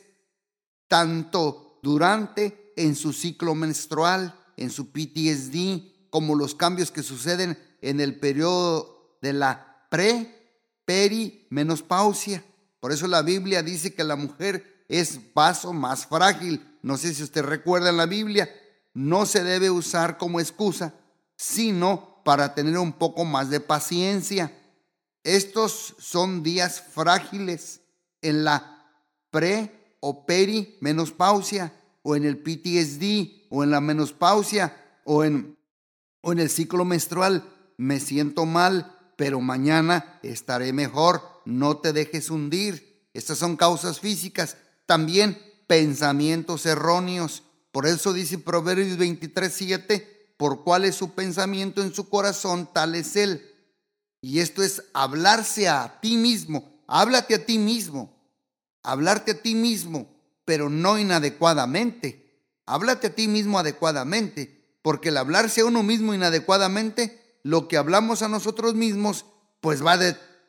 tanto 0.87 1.79
durante 1.81 2.71
en 2.77 2.95
su 2.95 3.13
ciclo 3.13 3.55
menstrual, 3.55 4.39
en 4.55 4.69
su 4.69 4.91
PTSD, 4.91 6.11
como 6.11 6.35
los 6.35 6.53
cambios 6.53 6.91
que 6.91 7.01
suceden 7.01 7.57
en 7.81 7.99
el 7.99 8.19
periodo 8.19 9.17
de 9.23 9.33
la 9.33 9.87
pre, 9.89 10.59
peri, 10.85 11.47
menopausia. 11.49 12.45
Por 12.79 12.91
eso 12.91 13.07
la 13.07 13.23
Biblia 13.23 13.63
dice 13.63 13.95
que 13.95 14.03
la 14.03 14.15
mujer 14.15 14.85
es 14.87 15.19
vaso 15.33 15.73
más 15.73 16.05
frágil. 16.05 16.77
No 16.83 16.97
sé 16.97 17.15
si 17.15 17.23
usted 17.23 17.41
recuerda 17.41 17.89
en 17.89 17.97
la 17.97 18.05
Biblia, 18.05 18.47
no 18.93 19.25
se 19.25 19.43
debe 19.43 19.71
usar 19.71 20.19
como 20.19 20.39
excusa, 20.39 20.93
sino 21.35 22.12
para 22.23 22.55
tener 22.55 22.77
un 22.77 22.93
poco 22.93 23.25
más 23.25 23.49
de 23.49 23.59
paciencia. 23.59 24.51
Estos 25.23 25.95
son 25.99 26.43
días 26.43 26.83
frágiles 26.93 27.81
en 28.21 28.43
la 28.43 28.87
pre 29.31 29.97
o 29.99 30.25
peri 30.25 30.77
menopausia 30.81 31.73
o 32.01 32.15
en 32.15 32.25
el 32.25 32.37
PTSD 32.37 33.47
o 33.49 33.63
en 33.63 33.71
la 33.71 33.81
menopausia 33.81 34.75
o 35.05 35.23
en 35.23 35.57
o 36.23 36.31
en 36.31 36.39
el 36.39 36.49
ciclo 36.49 36.85
menstrual, 36.85 37.43
me 37.77 37.99
siento 37.99 38.45
mal, 38.45 38.97
pero 39.17 39.41
mañana 39.41 40.19
estaré 40.23 40.73
mejor, 40.73 41.21
no 41.45 41.77
te 41.77 41.93
dejes 41.93 42.29
hundir. 42.29 43.07
Estas 43.13 43.37
son 43.37 43.57
causas 43.57 43.99
físicas, 43.99 44.57
también 44.85 45.37
pensamientos 45.67 46.65
erróneos. 46.65 47.43
Por 47.71 47.85
eso 47.85 48.13
dice 48.13 48.37
Proverbios 48.39 48.97
23, 48.97 49.53
7, 49.53 50.12
por 50.43 50.65
cuál 50.65 50.83
es 50.83 50.95
su 50.95 51.11
pensamiento 51.11 51.81
en 51.81 51.93
su 51.93 52.09
corazón, 52.09 52.67
tal 52.73 52.95
es 52.95 53.15
él. 53.15 53.49
Y 54.19 54.39
esto 54.39 54.61
es 54.61 54.83
hablarse 54.93 55.69
a 55.69 56.01
ti 56.01 56.17
mismo, 56.17 56.83
háblate 56.85 57.35
a 57.35 57.45
ti 57.45 57.57
mismo, 57.57 58.13
hablarte 58.83 59.31
a 59.31 59.41
ti 59.41 59.55
mismo, 59.55 60.05
pero 60.43 60.69
no 60.69 60.99
inadecuadamente. 60.99 62.41
Háblate 62.65 63.07
a 63.07 63.15
ti 63.15 63.29
mismo 63.29 63.57
adecuadamente 63.57 64.77
porque 64.81 65.07
el 65.07 65.17
hablarse 65.17 65.61
a 65.61 65.65
uno 65.65 65.81
mismo 65.81 66.13
inadecuadamente 66.13 67.39
lo 67.43 67.69
que 67.69 67.77
hablamos 67.77 68.21
a 68.21 68.27
nosotros 68.27 68.73
mismos, 68.75 69.25
pues 69.61 69.81
va, 69.81 69.97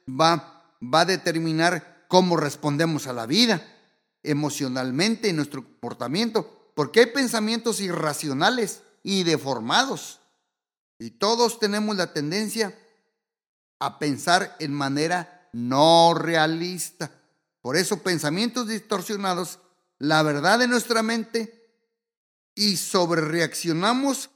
va, 0.08 0.74
va 0.82 1.00
a 1.02 1.04
determinar 1.04 2.04
cómo 2.08 2.36
respondemos 2.36 3.06
a 3.06 3.12
la 3.12 3.26
vida 3.26 3.64
emocionalmente 4.24 5.28
en 5.28 5.36
nuestro 5.36 5.62
comportamiento, 5.62 6.72
porque 6.74 6.98
hay 6.98 7.06
pensamientos 7.06 7.80
irracionales 7.80 8.80
y 9.04 9.22
deformados. 9.22 10.18
Y 10.98 11.10
todos 11.10 11.60
tenemos 11.60 11.96
la 11.96 12.12
tendencia 12.12 12.76
a 13.78 14.00
pensar 14.00 14.56
en 14.58 14.74
manera 14.74 15.48
no 15.52 16.14
realista. 16.14 17.12
Por 17.60 17.76
eso 17.76 18.02
pensamientos 18.02 18.66
distorsionados, 18.66 19.60
la 19.98 20.24
verdad 20.24 20.58
de 20.58 20.66
nuestra 20.66 21.04
mente 21.04 21.62
y 22.56 22.76
sobrereaccionamos 22.76 24.30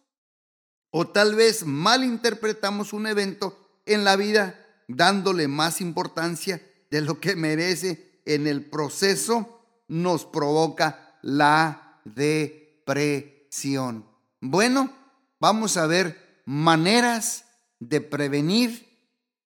o 0.90 1.09
tal 1.09 1.35
vez 1.35 1.66
malinterpretamos 1.66 2.92
un 2.92 3.07
evento 3.07 3.59
en 3.87 4.04
la 4.04 4.16
vida 4.16 4.64
dándole 4.87 5.48
más 5.48 5.81
importancia 5.81 6.62
de 6.90 7.02
lo 7.02 7.20
que 7.20 7.37
merece 7.37 8.20
en 8.24 8.46
el 8.46 8.64
proceso 8.64 9.61
nos 9.88 10.24
provoca 10.24 11.18
la 11.22 12.00
depresión. 12.04 14.08
Bueno, 14.40 14.92
vamos 15.40 15.77
a 15.77 15.87
ver 15.87 16.42
maneras 16.44 17.44
de 17.81 18.01
prevenir 18.01 18.88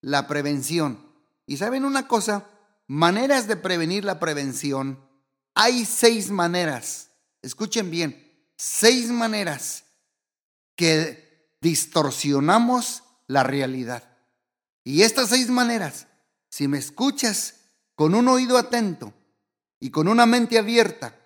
la 0.01 0.27
prevención. 0.27 1.07
Y 1.47 1.57
saben 1.57 1.85
una 1.85 2.09
cosa, 2.09 2.47
maneras 2.87 3.47
de 3.49 3.57
prevenir 3.57 4.05
la 4.05 4.19
prevención. 4.21 4.99
Hay 5.55 5.85
seis 5.85 6.31
maneras, 6.31 7.11
escuchen 7.43 7.91
bien, 7.91 8.47
seis 8.57 9.09
maneras 9.11 9.85
que 10.77 11.57
distorsionamos 11.61 13.03
la 13.27 13.43
realidad. 13.43 14.03
Y 14.85 15.03
estas 15.03 15.29
seis 15.29 15.49
maneras, 15.49 16.07
si 16.49 16.69
me 16.69 16.79
escuchas 16.79 17.57
con 17.95 18.15
un 18.15 18.29
oído 18.29 18.59
atento, 18.59 19.13
y 19.83 19.91
con 19.91 20.07
una 20.07 20.27
mente 20.27 20.59
abierta, 20.59 21.19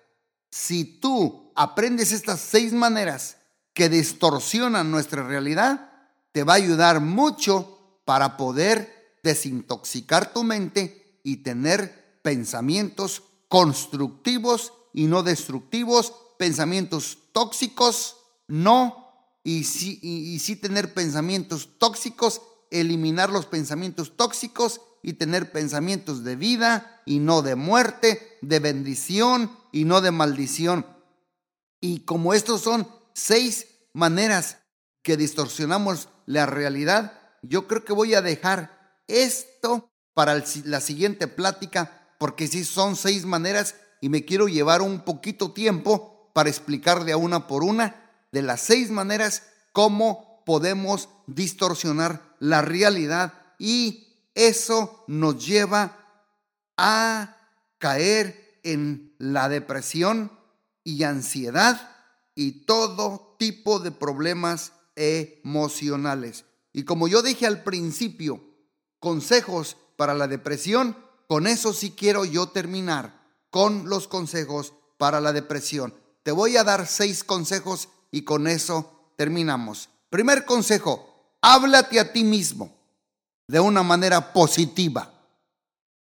si 0.49 0.83
tú 0.83 1.51
aprendes 1.55 2.11
estas 2.11 2.39
seis 2.39 2.73
maneras 2.73 3.37
que 3.77 3.89
distorsionan 3.89 4.89
nuestra 4.89 5.21
realidad, 5.21 5.91
te 6.31 6.43
va 6.43 6.53
a 6.53 6.55
ayudar 6.55 6.99
mucho 6.99 7.99
para 8.05 8.35
poder 8.35 9.19
desintoxicar 9.21 10.33
tu 10.33 10.43
mente 10.43 11.19
y 11.23 11.43
tener 11.43 12.19
pensamientos 12.23 13.21
constructivos 13.47 14.73
y 14.95 15.05
no 15.05 15.21
destructivos, 15.21 16.11
pensamientos 16.39 17.19
tóxicos, 17.31 18.17
no, 18.47 19.13
y 19.43 19.63
sí, 19.65 19.99
y, 20.01 20.39
sí 20.39 20.55
tener 20.55 20.95
pensamientos 20.95 21.69
tóxicos, 21.77 22.41
eliminar 22.71 23.29
los 23.29 23.45
pensamientos 23.45 24.17
tóxicos 24.17 24.81
y 25.03 25.13
tener 25.13 25.51
pensamientos 25.51 26.23
de 26.23 26.35
vida 26.35 27.03
y 27.05 27.19
no 27.19 27.43
de 27.43 27.53
muerte, 27.53 28.39
de 28.41 28.57
bendición 28.57 29.51
y 29.71 29.85
no 29.85 30.01
de 30.01 30.09
maldición. 30.09 30.87
Y 31.79 31.99
como 31.99 32.33
estos 32.33 32.61
son 32.61 32.96
seis 33.17 33.67
maneras 33.93 34.59
que 35.01 35.17
distorsionamos 35.17 36.09
la 36.27 36.45
realidad, 36.45 37.19
yo 37.41 37.67
creo 37.67 37.83
que 37.83 37.91
voy 37.93 38.13
a 38.13 38.21
dejar 38.21 39.01
esto 39.07 39.89
para 40.13 40.43
la 40.65 40.81
siguiente 40.81 41.27
plática, 41.27 42.15
porque 42.19 42.47
sí 42.47 42.63
son 42.63 42.95
seis 42.95 43.25
maneras 43.25 43.75
y 44.01 44.09
me 44.09 44.23
quiero 44.23 44.47
llevar 44.47 44.83
un 44.83 45.01
poquito 45.01 45.51
tiempo 45.51 46.31
para 46.33 46.49
explicar 46.49 47.05
de 47.05 47.15
una 47.15 47.47
por 47.47 47.63
una 47.63 48.27
de 48.31 48.43
las 48.43 48.61
seis 48.61 48.91
maneras 48.91 49.43
cómo 49.73 50.43
podemos 50.45 51.09
distorsionar 51.25 52.35
la 52.39 52.61
realidad. 52.61 53.33
Y 53.57 54.29
eso 54.35 55.03
nos 55.07 55.43
lleva 55.43 56.21
a 56.77 57.35
caer 57.79 58.59
en 58.63 59.15
la 59.17 59.49
depresión 59.49 60.31
y 60.83 61.01
ansiedad 61.03 61.96
y 62.37 62.51
todo 62.65 63.35
tipo 63.39 63.79
de 63.79 63.89
problemas 63.89 64.71
emocionales. 64.95 66.45
Y 66.71 66.83
como 66.83 67.07
yo 67.07 67.23
dije 67.23 67.47
al 67.47 67.63
principio, 67.63 68.39
consejos 68.99 69.75
para 69.95 70.13
la 70.13 70.27
depresión, 70.27 70.95
con 71.27 71.47
eso 71.47 71.73
sí 71.73 71.95
quiero 71.97 72.25
yo 72.25 72.49
terminar, 72.49 73.19
con 73.49 73.89
los 73.89 74.07
consejos 74.07 74.73
para 74.99 75.19
la 75.19 75.33
depresión. 75.33 75.95
Te 76.21 76.31
voy 76.31 76.57
a 76.57 76.63
dar 76.63 76.85
seis 76.85 77.23
consejos 77.23 77.89
y 78.11 78.21
con 78.21 78.45
eso 78.45 79.11
terminamos. 79.15 79.89
Primer 80.11 80.45
consejo, 80.45 81.33
háblate 81.41 81.99
a 81.99 82.13
ti 82.13 82.23
mismo 82.23 82.71
de 83.47 83.59
una 83.59 83.81
manera 83.81 84.31
positiva. 84.31 85.11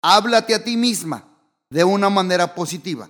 Háblate 0.01 0.53
a 0.53 0.65
ti 0.65 0.75
misma 0.75 1.23
de 1.69 1.85
una 1.85 2.09
manera 2.09 2.55
positiva. 2.55 3.09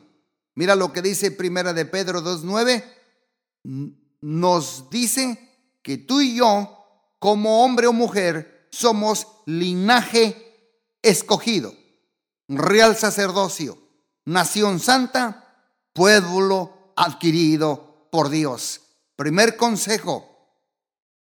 Mira 0.53 0.75
lo 0.75 0.93
que 0.93 1.01
dice 1.01 1.31
Primera 1.31 1.73
de 1.73 1.85
Pedro 1.85 2.21
2.9. 2.21 2.98
Nos 3.63 4.89
dice 4.89 5.37
que 5.81 5.97
tú 5.97 6.21
y 6.21 6.35
yo, 6.35 6.77
como 7.19 7.63
hombre 7.63 7.87
o 7.87 7.93
mujer, 7.93 8.67
somos 8.71 9.27
linaje 9.45 10.35
escogido, 11.01 11.73
real 12.47 12.95
sacerdocio, 12.95 13.77
nación 14.25 14.79
santa, 14.79 15.65
pueblo 15.93 16.93
adquirido 16.95 18.07
por 18.11 18.29
Dios. 18.29 18.81
Primer 19.15 19.57
consejo 19.57 20.25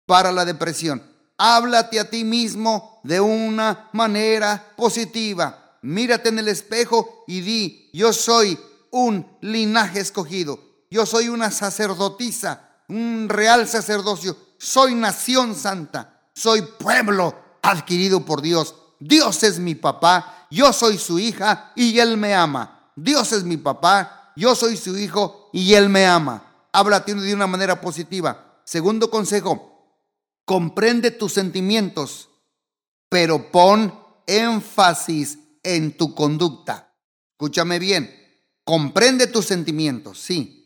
para 0.06 0.32
la 0.32 0.45
depresión 0.45 1.04
háblate 1.38 2.00
a 2.00 2.10
ti 2.10 2.23
mismo 2.23 3.00
de 3.04 3.21
una 3.21 3.89
manera 3.93 4.73
positiva. 4.76 5.78
Mírate 5.84 6.30
en 6.30 6.39
el 6.39 6.47
espejo 6.47 7.23
y 7.28 7.41
di, 7.41 7.89
yo 7.93 8.12
soy 8.12 8.58
un 8.91 9.26
linaje 9.41 10.00
escogido, 10.00 10.60
yo 10.89 11.06
soy 11.06 11.30
una 11.30 11.52
sacerdotisa, 11.52 12.69
un 12.88 13.28
real 13.30 13.67
sacerdocio, 13.67 14.38
soy 14.58 14.95
nación 14.95 15.56
santa, 15.56 16.30
soy 16.34 16.62
pueblo 16.62 17.36
adquirido 17.62 18.26
por 18.26 18.41
Dios. 18.41 18.76
Dios 19.00 19.43
es 19.43 19.60
mi 19.60 19.76
papá, 19.76 20.47
yo 20.50 20.71
soy 20.73 20.97
su 20.97 21.19
hija 21.19 21.71
y 21.76 22.00
él 22.00 22.17
me 22.17 22.34
ama. 22.34 22.91
Dios 22.95 23.32
es 23.34 23.43
mi 23.43 23.58
papá, 23.58 24.32
yo 24.36 24.56
soy 24.56 24.78
su 24.78 24.97
hijo 24.97 25.50
y 25.54 25.73
él 25.73 25.89
me 25.89 26.06
ama. 26.06 26.67
Háblate 26.71 27.13
de 27.13 27.34
una 27.34 27.47
manera 27.47 27.82
positiva. 27.82 28.62
Segundo 28.63 29.10
consejo, 29.10 30.02
comprende 30.45 31.12
tus 31.12 31.34
sentimientos, 31.34 32.30
pero 33.10 33.52
pon 33.52 33.93
énfasis 34.26 35.39
en 35.63 35.95
tu 35.97 36.15
conducta. 36.15 36.93
Escúchame 37.34 37.80
bien, 37.80 38.13
comprende 38.63 39.28
tus 39.28 39.45
sentimientos, 39.45 40.19
sí, 40.19 40.57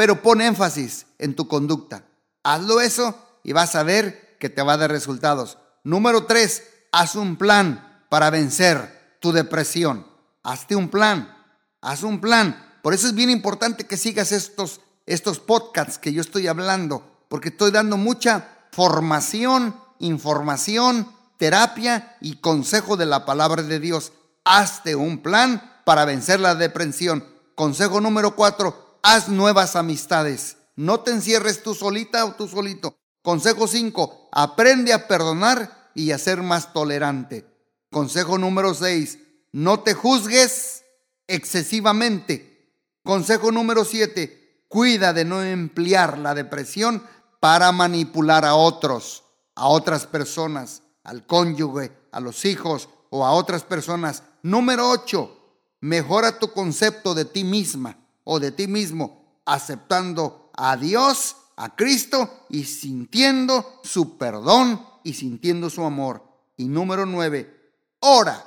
pero 0.00 0.22
pon 0.22 0.40
énfasis 0.40 1.04
en 1.18 1.36
tu 1.36 1.46
conducta. 1.46 2.06
Hazlo 2.42 2.80
eso 2.80 3.14
y 3.44 3.52
vas 3.52 3.74
a 3.74 3.82
ver 3.82 4.38
que 4.40 4.48
te 4.48 4.62
va 4.62 4.72
a 4.72 4.76
dar 4.78 4.90
resultados. 4.90 5.58
Número 5.84 6.24
tres, 6.24 6.62
haz 6.90 7.16
un 7.16 7.36
plan 7.36 8.02
para 8.08 8.30
vencer 8.30 9.18
tu 9.20 9.30
depresión. 9.30 10.06
Hazte 10.42 10.74
un 10.74 10.88
plan, 10.88 11.36
haz 11.82 12.02
un 12.02 12.18
plan. 12.18 12.78
Por 12.82 12.94
eso 12.94 13.08
es 13.08 13.14
bien 13.14 13.28
importante 13.28 13.86
que 13.86 13.98
sigas 13.98 14.32
estos, 14.32 14.80
estos 15.04 15.38
podcasts 15.38 15.98
que 15.98 16.14
yo 16.14 16.22
estoy 16.22 16.46
hablando, 16.46 17.26
porque 17.28 17.50
estoy 17.50 17.70
dando 17.70 17.98
mucha 17.98 18.48
formación, 18.72 19.78
información, 19.98 21.12
terapia 21.36 22.16
y 22.22 22.36
consejo 22.36 22.96
de 22.96 23.04
la 23.04 23.26
palabra 23.26 23.62
de 23.62 23.78
Dios. 23.78 24.12
Hazte 24.44 24.96
un 24.96 25.18
plan 25.18 25.82
para 25.84 26.06
vencer 26.06 26.40
la 26.40 26.54
depresión. 26.54 27.22
Consejo 27.54 28.00
número 28.00 28.34
cuatro, 28.34 28.89
haz 29.02 29.28
nuevas 29.28 29.76
amistades. 29.76 30.56
No 30.76 31.00
te 31.00 31.10
encierres 31.10 31.62
tú 31.62 31.74
solita 31.74 32.24
o 32.24 32.32
tú 32.32 32.48
solito. 32.48 32.96
Consejo 33.22 33.68
cinco, 33.68 34.28
aprende 34.32 34.92
a 34.92 35.06
perdonar 35.06 35.90
y 35.94 36.12
a 36.12 36.18
ser 36.18 36.42
más 36.42 36.72
tolerante. 36.72 37.46
Consejo 37.90 38.38
número 38.38 38.72
seis, 38.72 39.18
no 39.52 39.80
te 39.80 39.94
juzgues 39.94 40.84
excesivamente. 41.26 42.74
Consejo 43.02 43.52
número 43.52 43.84
siete, 43.84 44.64
cuida 44.68 45.12
de 45.12 45.24
no 45.24 45.42
emplear 45.42 46.18
la 46.18 46.34
depresión 46.34 47.04
para 47.40 47.72
manipular 47.72 48.44
a 48.44 48.54
otros, 48.54 49.24
a 49.54 49.68
otras 49.68 50.06
personas, 50.06 50.82
al 51.04 51.26
cónyuge, 51.26 51.92
a 52.12 52.20
los 52.20 52.44
hijos 52.44 52.88
o 53.10 53.26
a 53.26 53.32
otras 53.32 53.64
personas. 53.64 54.22
Número 54.42 54.88
ocho, 54.88 55.58
mejora 55.80 56.38
tu 56.38 56.52
concepto 56.52 57.14
de 57.14 57.24
ti 57.26 57.44
misma 57.44 57.99
o 58.32 58.38
de 58.38 58.52
ti 58.52 58.68
mismo, 58.68 59.42
aceptando 59.44 60.52
a 60.56 60.76
Dios, 60.76 61.34
a 61.56 61.74
Cristo 61.74 62.46
y 62.48 62.62
sintiendo 62.62 63.80
su 63.82 64.16
perdón 64.18 64.86
y 65.02 65.14
sintiendo 65.14 65.68
su 65.68 65.82
amor. 65.82 66.22
Y 66.56 66.68
número 66.68 67.06
nueve, 67.06 67.72
ora, 67.98 68.40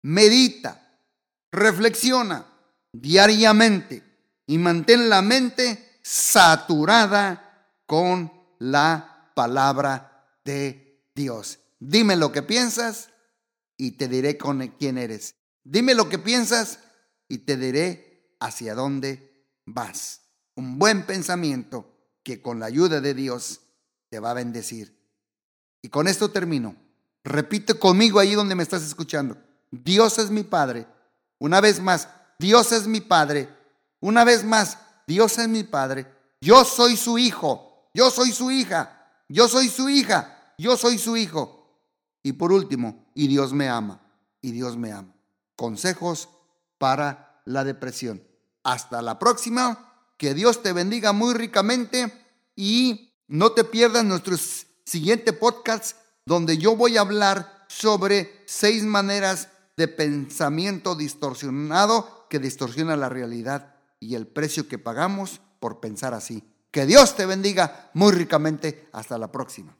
medita, 0.00 0.96
reflexiona 1.52 2.46
diariamente 2.90 4.02
y 4.46 4.56
mantén 4.56 5.10
la 5.10 5.20
mente 5.20 6.00
saturada 6.02 7.68
con 7.84 8.32
la 8.60 9.30
palabra 9.34 10.26
de 10.42 11.04
Dios. 11.14 11.58
Dime 11.78 12.16
lo 12.16 12.32
que 12.32 12.42
piensas 12.42 13.10
y 13.76 13.90
te 13.90 14.08
diré 14.08 14.38
con 14.38 14.66
quién 14.78 14.96
eres. 14.96 15.34
Dime 15.64 15.92
lo 15.92 16.08
que 16.08 16.18
piensas 16.18 16.78
y 17.28 17.40
te 17.40 17.58
diré 17.58 18.09
hacia 18.40 18.74
dónde 18.74 19.46
vas. 19.66 20.22
Un 20.56 20.78
buen 20.78 21.06
pensamiento 21.06 21.86
que 22.22 22.42
con 22.42 22.58
la 22.58 22.66
ayuda 22.66 23.00
de 23.00 23.14
Dios 23.14 23.60
te 24.08 24.18
va 24.18 24.32
a 24.32 24.34
bendecir. 24.34 24.98
Y 25.82 25.88
con 25.88 26.08
esto 26.08 26.30
termino. 26.30 26.76
Repite 27.22 27.74
conmigo 27.74 28.18
ahí 28.18 28.34
donde 28.34 28.54
me 28.54 28.62
estás 28.62 28.82
escuchando. 28.82 29.36
Dios 29.70 30.18
es 30.18 30.30
mi 30.30 30.42
Padre. 30.42 30.86
Una 31.38 31.60
vez 31.60 31.80
más, 31.80 32.08
Dios 32.38 32.72
es 32.72 32.86
mi 32.86 33.00
Padre. 33.00 33.48
Una 34.00 34.24
vez 34.24 34.44
más, 34.44 34.78
Dios 35.06 35.38
es 35.38 35.48
mi 35.48 35.62
Padre. 35.62 36.06
Yo 36.40 36.64
soy 36.64 36.96
su 36.96 37.18
hijo. 37.18 37.90
Yo 37.94 38.10
soy 38.10 38.32
su 38.32 38.50
hija. 38.50 39.08
Yo 39.28 39.48
soy 39.48 39.68
su 39.68 39.88
hija. 39.88 40.54
Yo 40.58 40.76
soy 40.76 40.98
su 40.98 41.16
hijo. 41.16 41.60
Y 42.22 42.32
por 42.32 42.52
último, 42.52 43.10
y 43.14 43.28
Dios 43.28 43.52
me 43.52 43.68
ama. 43.68 44.02
Y 44.42 44.52
Dios 44.52 44.76
me 44.76 44.92
ama. 44.92 45.14
Consejos 45.56 46.28
para 46.78 47.42
la 47.44 47.64
depresión. 47.64 48.22
Hasta 48.62 49.02
la 49.02 49.18
próxima. 49.18 49.86
Que 50.16 50.34
Dios 50.34 50.62
te 50.62 50.72
bendiga 50.72 51.12
muy 51.12 51.34
ricamente 51.34 52.12
y 52.54 53.14
no 53.26 53.52
te 53.52 53.64
pierdas 53.64 54.04
nuestro 54.04 54.36
siguiente 54.84 55.32
podcast 55.32 55.96
donde 56.26 56.58
yo 56.58 56.76
voy 56.76 56.96
a 56.96 57.00
hablar 57.00 57.64
sobre 57.68 58.42
seis 58.46 58.82
maneras 58.82 59.48
de 59.76 59.88
pensamiento 59.88 60.94
distorsionado 60.94 62.26
que 62.28 62.38
distorsiona 62.38 62.96
la 62.96 63.08
realidad 63.08 63.76
y 63.98 64.14
el 64.14 64.26
precio 64.26 64.68
que 64.68 64.78
pagamos 64.78 65.40
por 65.58 65.80
pensar 65.80 66.12
así. 66.12 66.44
Que 66.70 66.86
Dios 66.86 67.16
te 67.16 67.26
bendiga 67.26 67.90
muy 67.94 68.12
ricamente. 68.12 68.88
Hasta 68.92 69.18
la 69.18 69.32
próxima. 69.32 69.79